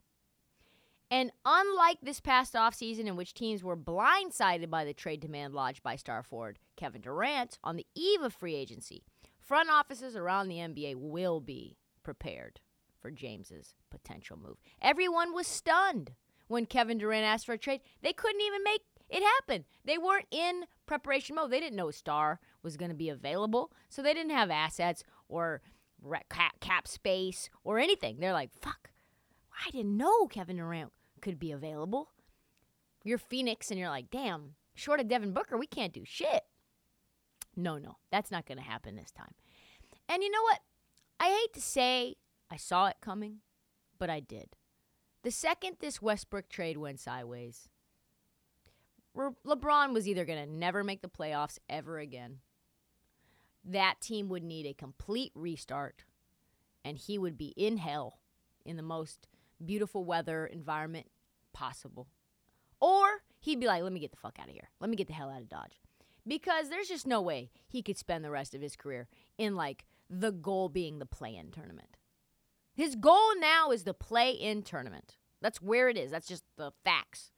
And 1.11 1.31
unlike 1.45 1.99
this 2.03 2.21
past 2.21 2.55
offseason 2.55 3.07
in 3.07 3.17
which 3.17 3.35
teams 3.35 3.63
were 3.63 3.77
blindsided 3.77 4.71
by 4.71 4.87
the 4.87 4.95
trade 4.95 5.21
demand 5.21 5.53
lodged 5.53 5.83
by 5.83 5.97
star 5.97 6.23
forward 6.23 6.59
Kevin 6.75 7.03
Durant 7.03 7.59
on 7.63 7.77
the 7.77 7.87
eve 7.95 8.23
of 8.23 8.33
free 8.33 8.55
agency, 8.55 9.05
front 9.39 9.69
offices 9.69 10.17
around 10.17 10.49
the 10.49 10.57
NBA 10.57 10.97
will 10.97 11.41
be 11.41 11.77
prepared 12.03 12.61
for 12.99 13.11
James's 13.11 13.75
potential 13.91 14.39
move. 14.39 14.57
Everyone 14.81 15.35
was 15.35 15.47
stunned 15.47 16.13
when 16.49 16.65
Kevin 16.65 16.97
Durant 16.97 17.27
asked 17.27 17.45
for 17.45 17.53
a 17.53 17.59
trade. 17.59 17.83
They 18.03 18.15
couldn't 18.15 18.41
even 18.41 18.65
make 18.65 18.81
it 19.11 19.23
happen. 19.23 19.67
They 19.85 19.99
weren't 19.99 20.29
in 20.31 20.65
preparation 20.93 21.37
mode. 21.37 21.51
They 21.51 21.61
didn't 21.61 21.77
know 21.77 21.91
star 21.91 22.39
was 22.63 22.77
going 22.77 22.91
to 22.91 22.97
be 22.97 23.09
available, 23.09 23.73
so 23.89 24.03
they 24.03 24.13
didn't 24.13 24.33
have 24.33 24.51
assets 24.51 25.05
or 25.27 25.63
cap, 26.61 26.87
space 26.87 27.49
or 27.65 27.79
anything. 27.79 28.19
They're 28.19 28.35
like, 28.35 28.53
"Fuck, 28.53 28.91
I 29.67 29.71
didn't 29.71 29.97
know 29.97 30.27
Kevin 30.27 30.57
Durant 30.57 30.93
could 31.23 31.39
be 31.39 31.51
available." 31.51 32.11
You're 33.05 33.19
Phoenix, 33.19 33.71
and 33.71 33.81
you're 33.81 33.89
like, 33.89 34.11
"Damn, 34.11 34.57
short 34.75 35.01
of 35.01 35.09
Devin 35.09 35.33
Booker, 35.33 35.57
we 35.57 35.67
can't 35.67 35.95
do 35.95 36.05
shit." 36.05 36.45
No, 37.57 37.79
no, 37.79 37.97
that's 38.11 38.31
not 38.31 38.45
going 38.45 38.59
to 38.59 38.65
happen 38.65 38.95
this 38.95 39.13
time. 39.13 39.35
And 40.09 40.23
you 40.23 40.31
know 40.31 40.43
what? 40.43 40.61
I 41.19 41.31
hate 41.31 41.55
to 41.55 41.61
say 41.61 42.17
I 42.51 42.57
saw 42.57 42.87
it 42.89 42.97
coming, 43.01 43.39
but 43.99 44.11
I 44.11 44.21
did. 44.21 44.57
The 45.23 45.31
second 45.31 45.77
this 45.81 46.03
Westbrook 46.03 46.51
trade 46.51 46.77
went 46.77 47.01
sideways, 47.01 47.69
LeBron 49.17 49.93
was 49.93 50.09
either 50.09 50.25
going 50.25 50.45
to 50.45 50.51
never 50.51 50.83
make 50.83 51.03
the 51.03 51.09
playoffs 51.09 51.59
ever 51.69 51.99
again. 51.99 52.39
That 53.65 54.01
team 54.01 54.29
would 54.29 54.43
need 54.43 54.67
a 54.67 54.75
complete 54.75 55.33
restart, 55.35 56.05
and 56.85 56.97
he 56.97 57.19
would 57.19 57.37
be 57.37 57.55
in 57.57 57.77
hell 57.77 58.19
in 58.65 58.77
the 58.77 58.83
most 58.83 59.29
beautiful 59.65 60.05
weather 60.05 60.47
environment 60.47 61.07
possible. 61.53 62.09
Or 62.81 63.23
he'd 63.39 63.61
be 63.61 63.67
like, 63.67 63.83
let 63.83 63.93
me 63.93 64.01
get 64.01 64.11
the 64.11 64.17
fuck 64.17 64.39
out 64.41 64.49
of 64.49 64.55
here. 64.55 64.71
Let 64.81 64.91
me 64.91 64.97
get 64.97 65.07
the 65.07 65.13
hell 65.13 65.31
out 65.31 65.41
of 65.41 65.49
Dodge. 65.49 65.81
Because 66.27 66.69
there's 66.69 66.89
just 66.89 67.07
no 67.07 67.21
way 67.21 67.51
he 67.69 67.83
could 67.83 67.99
spend 67.99 68.25
the 68.25 68.31
rest 68.31 68.55
of 68.55 68.61
his 68.61 68.77
career 68.77 69.09
in 69.39 69.55
like 69.55 69.85
the 70.09 70.33
goal 70.33 70.69
being 70.69 70.99
the 70.99 71.07
play 71.07 71.37
in 71.37 71.51
tournament. 71.51 71.97
His 72.75 72.97
goal 72.97 73.39
now 73.39 73.71
is 73.71 73.85
the 73.85 73.95
play 73.95 74.31
in 74.31 74.63
tournament. 74.63 75.17
That's 75.41 75.61
where 75.61 75.89
it 75.89 75.97
is. 75.97 76.11
That's 76.11 76.27
just 76.27 76.45
the 76.57 76.73
facts. 76.85 77.31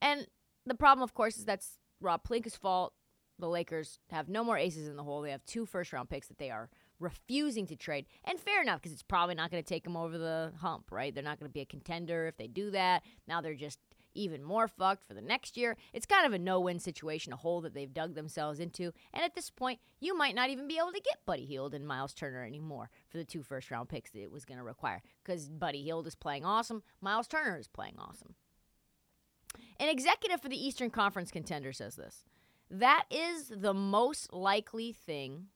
And 0.00 0.26
the 0.66 0.74
problem, 0.74 1.02
of 1.02 1.14
course, 1.14 1.36
is 1.36 1.44
that's 1.44 1.78
Rob 2.00 2.24
Pelinka's 2.24 2.56
fault. 2.56 2.92
The 3.38 3.48
Lakers 3.48 3.98
have 4.10 4.28
no 4.28 4.44
more 4.44 4.56
aces 4.56 4.86
in 4.88 4.96
the 4.96 5.02
hole. 5.02 5.22
They 5.22 5.30
have 5.30 5.44
two 5.44 5.66
first 5.66 5.92
round 5.92 6.08
picks 6.08 6.28
that 6.28 6.38
they 6.38 6.50
are 6.50 6.68
refusing 7.00 7.66
to 7.66 7.76
trade. 7.76 8.06
And 8.24 8.38
fair 8.38 8.62
enough, 8.62 8.80
because 8.80 8.92
it's 8.92 9.02
probably 9.02 9.34
not 9.34 9.50
going 9.50 9.62
to 9.62 9.68
take 9.68 9.84
them 9.84 9.96
over 9.96 10.16
the 10.16 10.52
hump, 10.60 10.92
right? 10.92 11.12
They're 11.12 11.24
not 11.24 11.40
going 11.40 11.50
to 11.50 11.52
be 11.52 11.60
a 11.60 11.66
contender 11.66 12.26
if 12.26 12.36
they 12.36 12.46
do 12.46 12.70
that. 12.70 13.02
Now 13.26 13.40
they're 13.40 13.54
just 13.54 13.78
even 14.14 14.44
more 14.44 14.68
fucked 14.68 15.04
for 15.04 15.14
the 15.14 15.22
next 15.22 15.56
year. 15.56 15.76
It's 15.92 16.06
kind 16.06 16.26
of 16.26 16.32
a 16.32 16.38
no 16.38 16.60
win 16.60 16.78
situation, 16.78 17.32
a 17.32 17.36
hole 17.36 17.60
that 17.62 17.74
they've 17.74 17.92
dug 17.92 18.14
themselves 18.14 18.60
into. 18.60 18.92
And 19.12 19.24
at 19.24 19.34
this 19.34 19.50
point, 19.50 19.80
you 20.00 20.16
might 20.16 20.34
not 20.34 20.50
even 20.50 20.68
be 20.68 20.78
able 20.78 20.92
to 20.92 21.00
get 21.00 21.24
Buddy 21.26 21.44
Hield 21.44 21.74
and 21.74 21.86
Myles 21.86 22.14
Turner 22.14 22.44
anymore 22.44 22.90
for 23.08 23.18
the 23.18 23.24
two 23.24 23.42
first 23.42 23.70
round 23.70 23.88
picks 23.88 24.10
that 24.10 24.22
it 24.22 24.30
was 24.30 24.44
going 24.44 24.58
to 24.58 24.64
require. 24.64 25.02
Because 25.24 25.48
Buddy 25.48 25.82
Hield 25.82 26.06
is 26.06 26.14
playing 26.14 26.44
awesome, 26.44 26.82
Myles 27.00 27.26
Turner 27.26 27.58
is 27.58 27.68
playing 27.68 27.96
awesome. 27.98 28.34
An 29.80 29.88
executive 29.88 30.40
for 30.40 30.48
the 30.48 30.66
Eastern 30.66 30.90
Conference 30.90 31.30
contender 31.30 31.72
says 31.72 31.96
this 31.96 32.24
that 32.70 33.04
is 33.10 33.52
the 33.54 33.74
most 33.74 34.32
likely 34.32 34.92
thing 34.92 35.48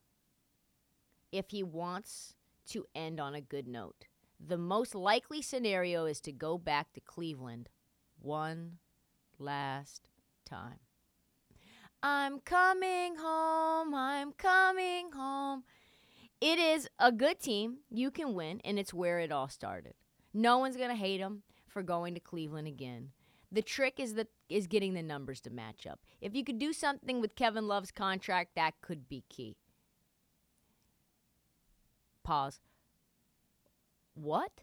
if 1.33 1.50
he 1.50 1.62
wants 1.62 2.35
to 2.68 2.87
end 2.94 3.20
on 3.20 3.35
a 3.35 3.40
good 3.40 3.66
note. 3.66 4.07
The 4.38 4.59
most 4.59 4.94
likely 4.94 5.40
scenario 5.40 6.05
is 6.05 6.20
to 6.22 6.33
go 6.33 6.59
back 6.59 6.92
to 6.92 7.00
Cleveland 7.00 7.70
one 8.20 8.79
last 9.38 10.11
time. 10.44 10.81
I'm 12.02 12.40
coming 12.40 13.16
home, 13.16 13.94
I'm 13.94 14.33
coming 14.33 15.11
home. 15.12 15.64
It 16.40 16.59
is 16.59 16.88
a 16.98 17.11
good 17.11 17.40
team. 17.40 17.79
You 17.90 18.11
can 18.11 18.35
win, 18.35 18.61
and 18.62 18.79
it's 18.79 18.92
where 18.92 19.18
it 19.20 19.33
all 19.33 19.48
started. 19.48 19.94
No 20.35 20.59
one's 20.59 20.76
going 20.76 20.90
to 20.90 20.94
hate 20.94 21.20
him 21.20 21.42
for 21.66 21.83
going 21.83 22.12
to 22.14 22.20
Cleveland 22.20 22.68
again. 22.68 23.12
The 23.52 23.62
trick 23.62 24.00
is 24.00 24.14
that 24.14 24.28
is 24.48 24.66
getting 24.66 24.94
the 24.94 25.02
numbers 25.02 25.40
to 25.42 25.50
match 25.50 25.87
up. 25.87 26.00
If 26.20 26.35
you 26.35 26.44
could 26.44 26.59
do 26.59 26.72
something 26.72 27.20
with 27.20 27.37
Kevin 27.37 27.66
Love's 27.68 27.90
contract, 27.90 28.50
that 28.56 28.74
could 28.80 29.09
be 29.09 29.24
key. 29.28 29.56
Pause. 32.24 32.61
What? 34.14 34.62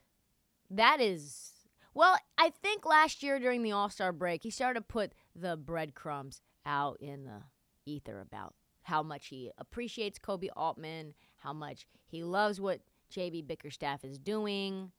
That 0.70 1.00
is 1.00 1.54
well, 1.94 2.18
I 2.38 2.50
think 2.50 2.86
last 2.86 3.22
year 3.22 3.40
during 3.40 3.62
the 3.62 3.72
All 3.72 3.90
Star 3.90 4.12
break, 4.12 4.44
he 4.44 4.50
started 4.50 4.80
to 4.80 4.86
put 4.86 5.14
the 5.36 5.56
breadcrumbs 5.56 6.42
out 6.66 6.98
in 7.00 7.26
the 7.26 7.42
ether 7.86 8.20
about 8.20 8.56
how 8.84 9.04
much 9.04 9.28
he 9.28 9.52
appreciates 9.58 10.20
Koby 10.20 10.50
Altman, 10.56 11.14
how 11.38 11.54
much 11.54 11.86
he 12.06 12.24
loves 12.24 12.60
what 12.60 12.82
JB 13.14 13.48
Bickerstaff 13.48 14.04
is 14.04 14.18
doing. 14.18 14.92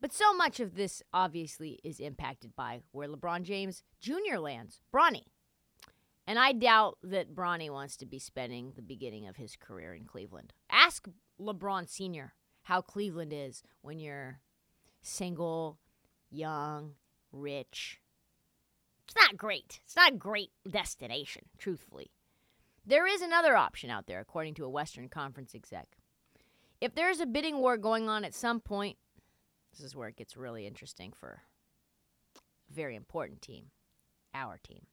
But 0.00 0.12
so 0.12 0.32
much 0.32 0.60
of 0.60 0.74
this 0.74 1.02
obviously 1.12 1.80
is 1.82 1.98
impacted 1.98 2.54
by 2.54 2.80
where 2.92 3.08
LeBron 3.08 3.42
James 3.42 3.82
Jr. 4.00 4.38
lands, 4.38 4.80
Bronny. 4.94 5.22
And 6.26 6.38
I 6.38 6.52
doubt 6.52 6.98
that 7.02 7.34
Bronny 7.34 7.70
wants 7.70 7.96
to 7.96 8.06
be 8.06 8.18
spending 8.18 8.72
the 8.76 8.82
beginning 8.82 9.26
of 9.26 9.36
his 9.36 9.56
career 9.56 9.94
in 9.94 10.04
Cleveland. 10.04 10.52
Ask 10.70 11.08
LeBron 11.40 11.88
Sr. 11.88 12.34
how 12.64 12.80
Cleveland 12.80 13.32
is 13.34 13.62
when 13.80 13.98
you're 13.98 14.40
single, 15.00 15.78
young, 16.30 16.92
rich. 17.32 18.00
It's 19.06 19.16
not 19.16 19.38
great. 19.38 19.80
It's 19.84 19.96
not 19.96 20.12
a 20.12 20.16
great 20.16 20.50
destination, 20.70 21.46
truthfully. 21.56 22.10
There 22.84 23.06
is 23.06 23.22
another 23.22 23.56
option 23.56 23.90
out 23.90 24.06
there, 24.06 24.20
according 24.20 24.54
to 24.54 24.64
a 24.64 24.70
Western 24.70 25.08
Conference 25.08 25.54
exec. 25.54 25.96
If 26.80 26.94
there's 26.94 27.20
a 27.20 27.26
bidding 27.26 27.58
war 27.58 27.76
going 27.76 28.08
on 28.08 28.24
at 28.24 28.34
some 28.34 28.60
point, 28.60 28.98
this 29.78 29.86
is 29.86 29.96
where 29.96 30.08
it 30.08 30.16
gets 30.16 30.36
really 30.36 30.66
interesting 30.66 31.12
for 31.12 31.42
a 32.36 32.74
very 32.74 32.96
important 32.96 33.40
team, 33.40 33.66
our 34.34 34.58
team. 34.58 34.86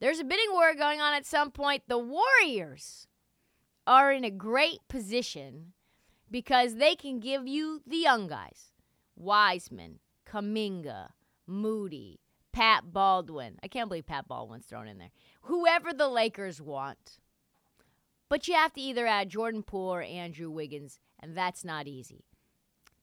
there's 0.00 0.20
a 0.20 0.24
bidding 0.24 0.52
war 0.52 0.74
going 0.74 1.00
on 1.00 1.14
at 1.14 1.26
some 1.26 1.50
point. 1.50 1.82
The 1.88 1.98
Warriors 1.98 3.06
are 3.86 4.12
in 4.12 4.24
a 4.24 4.30
great 4.30 4.80
position 4.88 5.72
because 6.30 6.76
they 6.76 6.94
can 6.94 7.20
give 7.20 7.46
you 7.46 7.80
the 7.86 7.96
young 7.96 8.26
guys 8.26 8.72
Wiseman, 9.16 10.00
Kuminga, 10.26 11.08
Moody, 11.46 12.20
Pat 12.52 12.92
Baldwin. 12.92 13.58
I 13.62 13.68
can't 13.68 13.88
believe 13.88 14.06
Pat 14.06 14.28
Baldwin's 14.28 14.66
thrown 14.66 14.88
in 14.88 14.98
there. 14.98 15.10
Whoever 15.42 15.92
the 15.92 16.08
Lakers 16.08 16.60
want. 16.60 17.18
But 18.28 18.48
you 18.48 18.54
have 18.54 18.72
to 18.72 18.80
either 18.80 19.06
add 19.06 19.28
Jordan 19.28 19.62
Poole 19.62 19.94
or 19.94 20.02
Andrew 20.02 20.50
Wiggins, 20.50 20.98
and 21.20 21.36
that's 21.36 21.64
not 21.64 21.86
easy. 21.86 22.24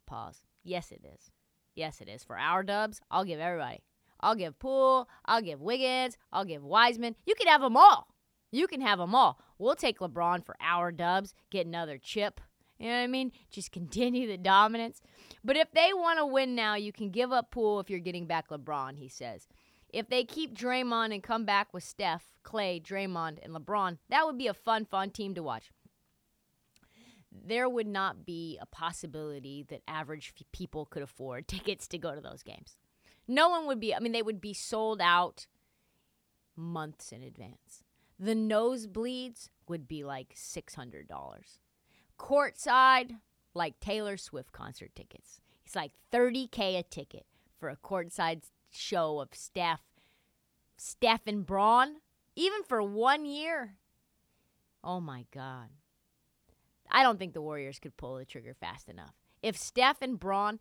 Pause. 0.06 0.44
Yes, 0.64 0.92
it 0.92 1.02
is. 1.04 1.32
Yes, 1.76 2.02
it 2.02 2.10
is. 2.10 2.24
For 2.24 2.38
our 2.38 2.64
dubs, 2.64 3.02
I'll 3.10 3.26
give 3.26 3.40
everybody. 3.40 3.84
I'll 4.20 4.36
give 4.36 4.60
Poole. 4.60 5.10
I'll 5.26 5.42
give 5.42 5.62
Wiggins. 5.62 6.18
I'll 6.32 6.46
give 6.46 6.64
Wiseman. 6.64 7.16
You 7.26 7.36
can 7.36 7.48
have 7.48 7.62
them 7.62 7.78
all. 7.78 8.08
You 8.52 8.68
can 8.68 8.82
have 8.82 9.00
them 9.00 9.16
all. 9.16 9.40
We'll 9.58 9.76
take 9.76 10.00
LeBron 10.00 10.46
for 10.46 10.56
our 10.60 10.92
dubs, 10.92 11.34
get 11.50 11.66
another 11.66 11.98
chip. 11.98 12.42
You 12.78 12.88
know 12.88 12.98
what 12.98 13.04
I 13.04 13.08
mean? 13.08 13.32
Just 13.50 13.72
continue 13.72 14.28
the 14.28 14.38
dominance. 14.38 15.02
But 15.44 15.56
if 15.56 15.72
they 15.72 15.92
want 15.94 16.20
to 16.20 16.26
win 16.26 16.56
now, 16.56 16.76
you 16.76 16.92
can 16.92 17.12
give 17.12 17.32
up 17.32 17.52
Poole 17.52 17.80
if 17.80 17.90
you're 17.90 18.00
getting 18.00 18.28
back 18.28 18.50
LeBron, 18.50 18.98
he 18.98 19.08
says. 19.08 19.48
If 19.94 20.10
they 20.10 20.24
keep 20.24 20.56
Draymond 20.58 21.14
and 21.14 21.22
come 21.22 21.46
back 21.46 21.74
with 21.74 21.84
Steph, 21.84 22.24
Clay, 22.44 22.80
Draymond, 22.80 23.40
and 23.44 23.54
LeBron, 23.54 23.98
that 24.10 24.26
would 24.26 24.38
be 24.38 24.48
a 24.48 24.54
fun, 24.54 24.86
fun 24.86 25.10
team 25.10 25.36
to 25.36 25.44
watch. 25.44 25.70
There 27.32 27.70
would 27.70 27.88
not 27.88 28.26
be 28.26 28.58
a 28.62 28.66
possibility 28.66 29.64
that 29.70 29.82
average 29.88 30.34
f- 30.38 30.46
people 30.52 30.86
could 30.86 31.04
afford 31.04 31.48
tickets 31.48 31.88
to 31.90 31.98
go 31.98 32.14
to 32.14 32.22
those 32.22 32.44
games. 32.44 32.76
No 33.28 33.50
one 33.50 33.68
would 33.68 33.80
be, 33.80 33.96
I 33.96 34.00
mean, 34.00 34.12
they 34.12 34.22
would 34.22 34.42
be 34.42 34.54
sold 34.54 35.00
out 35.02 35.48
months 36.56 37.12
in 37.12 37.22
advance. 37.24 37.84
The 38.20 38.36
nosebleeds 38.36 39.50
would 39.68 39.88
be 39.88 40.04
like 40.04 40.36
$600. 40.36 41.08
Courtside, 42.20 43.18
like 43.54 43.80
Taylor 43.80 44.18
Swift 44.18 44.52
concert 44.52 44.92
tickets. 44.96 45.42
It's 45.66 45.76
like 45.76 45.94
30K 46.12 46.78
a 46.78 46.84
ticket 46.84 47.26
for 47.58 47.70
a 47.70 47.78
courtside 47.78 48.44
show 48.70 49.20
of 49.20 49.30
Steph, 49.34 49.82
Steph 50.78 51.22
and 51.26 51.46
Bron, 51.46 51.96
even 52.36 52.64
for 52.64 52.82
one 52.82 53.26
year. 53.26 53.76
Oh 54.84 55.00
my 55.00 55.26
God. 55.32 55.70
I 56.92 57.04
don't 57.04 57.18
think 57.18 57.34
the 57.34 57.42
Warriors 57.42 57.80
could 57.80 57.98
pull 57.98 58.16
the 58.16 58.26
trigger 58.26 58.54
fast 58.54 58.90
enough. 58.90 59.14
If 59.42 59.58
Steph 59.58 60.02
and 60.02 60.20
Bron, 60.20 60.60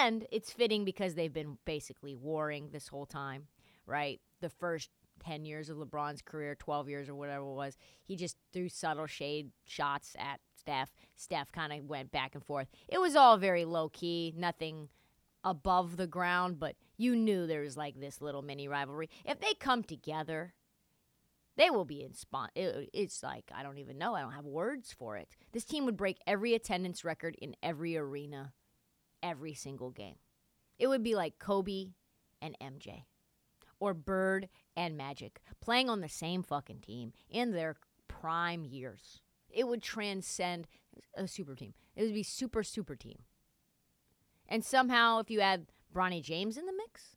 and 0.00 0.26
it's 0.30 0.52
fitting 0.52 0.84
because 0.84 1.14
they've 1.14 1.32
been 1.32 1.58
basically 1.64 2.14
warring 2.14 2.68
this 2.70 2.88
whole 2.88 3.06
time, 3.06 3.46
right? 3.86 4.20
The 4.40 4.50
first 4.50 4.90
10 5.24 5.44
years 5.44 5.70
of 5.70 5.78
LeBron's 5.78 6.22
career, 6.22 6.54
12 6.54 6.88
years 6.88 7.08
or 7.08 7.14
whatever 7.14 7.44
it 7.44 7.54
was, 7.54 7.76
he 8.04 8.16
just 8.16 8.36
threw 8.52 8.68
subtle 8.68 9.06
shade 9.06 9.50
shots 9.64 10.14
at 10.18 10.40
Steph. 10.56 10.92
Steph 11.16 11.52
kind 11.52 11.72
of 11.72 11.88
went 11.88 12.10
back 12.10 12.34
and 12.34 12.44
forth. 12.44 12.68
It 12.88 13.00
was 13.00 13.16
all 13.16 13.38
very 13.38 13.64
low 13.64 13.88
key, 13.88 14.34
nothing 14.36 14.88
above 15.44 15.96
the 15.96 16.06
ground, 16.06 16.58
but 16.58 16.76
you 16.96 17.16
knew 17.16 17.46
there 17.46 17.62
was 17.62 17.76
like 17.76 17.98
this 17.98 18.20
little 18.20 18.42
mini 18.42 18.68
rivalry. 18.68 19.08
If 19.24 19.40
they 19.40 19.54
come 19.54 19.82
together, 19.82 20.54
they 21.58 21.70
will 21.70 21.84
be 21.84 22.02
in 22.02 22.14
spot. 22.14 22.50
It, 22.54 22.88
it's 22.94 23.22
like 23.22 23.50
I 23.54 23.62
don't 23.62 23.78
even 23.78 23.98
know. 23.98 24.14
I 24.14 24.22
don't 24.22 24.32
have 24.32 24.46
words 24.46 24.94
for 24.96 25.16
it. 25.16 25.28
This 25.52 25.64
team 25.64 25.84
would 25.84 25.96
break 25.96 26.18
every 26.26 26.54
attendance 26.54 27.04
record 27.04 27.36
in 27.42 27.56
every 27.62 27.96
arena, 27.96 28.52
every 29.22 29.54
single 29.54 29.90
game. 29.90 30.14
It 30.78 30.86
would 30.86 31.02
be 31.02 31.16
like 31.16 31.40
Kobe 31.40 31.88
and 32.40 32.56
MJ, 32.62 33.02
or 33.80 33.92
Bird 33.92 34.48
and 34.76 34.96
Magic 34.96 35.40
playing 35.60 35.90
on 35.90 36.00
the 36.00 36.08
same 36.08 36.44
fucking 36.44 36.78
team 36.78 37.12
in 37.28 37.50
their 37.50 37.74
prime 38.06 38.64
years. 38.64 39.20
It 39.50 39.66
would 39.66 39.82
transcend 39.82 40.68
a 41.16 41.26
super 41.26 41.56
team. 41.56 41.74
It 41.96 42.04
would 42.04 42.14
be 42.14 42.22
super 42.22 42.62
super 42.62 42.94
team. 42.94 43.18
And 44.48 44.64
somehow, 44.64 45.18
if 45.18 45.28
you 45.28 45.40
add 45.40 45.66
Bronny 45.92 46.22
James 46.22 46.56
in 46.56 46.66
the 46.66 46.72
mix, 46.72 47.16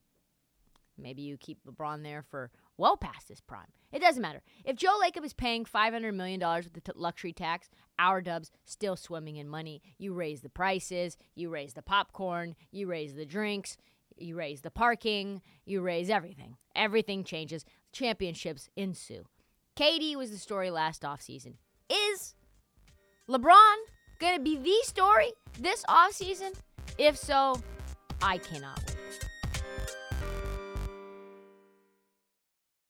maybe 0.97 1.21
you 1.21 1.37
keep 1.37 1.59
LeBron 1.63 2.01
there 2.01 2.23
for 2.23 2.49
well 2.81 2.97
past 2.97 3.29
his 3.29 3.39
prime. 3.39 3.71
It 3.91 3.99
doesn't 3.99 4.21
matter. 4.21 4.41
If 4.65 4.75
Joe 4.75 4.99
Lacob 4.99 5.23
is 5.23 5.33
paying 5.33 5.65
$500 5.65 6.13
million 6.15 6.39
with 6.39 6.73
the 6.73 6.81
t- 6.81 6.91
luxury 6.95 7.31
tax, 7.31 7.69
our 7.99 8.21
dubs 8.21 8.51
still 8.65 8.95
swimming 8.95 9.35
in 9.35 9.47
money. 9.47 9.83
You 9.99 10.13
raise 10.13 10.41
the 10.41 10.49
prices, 10.49 11.15
you 11.35 11.49
raise 11.49 11.73
the 11.73 11.83
popcorn, 11.83 12.55
you 12.71 12.87
raise 12.87 13.13
the 13.13 13.25
drinks, 13.25 13.77
you 14.17 14.35
raise 14.35 14.61
the 14.61 14.71
parking, 14.71 15.43
you 15.63 15.81
raise 15.81 16.09
everything. 16.09 16.57
Everything 16.75 17.23
changes. 17.23 17.65
Championships 17.93 18.67
ensue. 18.75 19.25
KD 19.77 20.15
was 20.15 20.31
the 20.31 20.39
story 20.39 20.71
last 20.71 21.03
offseason. 21.03 21.53
Is 21.87 22.33
LeBron 23.29 23.77
going 24.19 24.35
to 24.35 24.41
be 24.41 24.57
the 24.57 24.79
story 24.83 25.31
this 25.59 25.83
offseason? 25.87 26.55
If 26.97 27.15
so, 27.15 27.61
I 28.23 28.39
cannot 28.39 28.79
wait. 28.87 29.30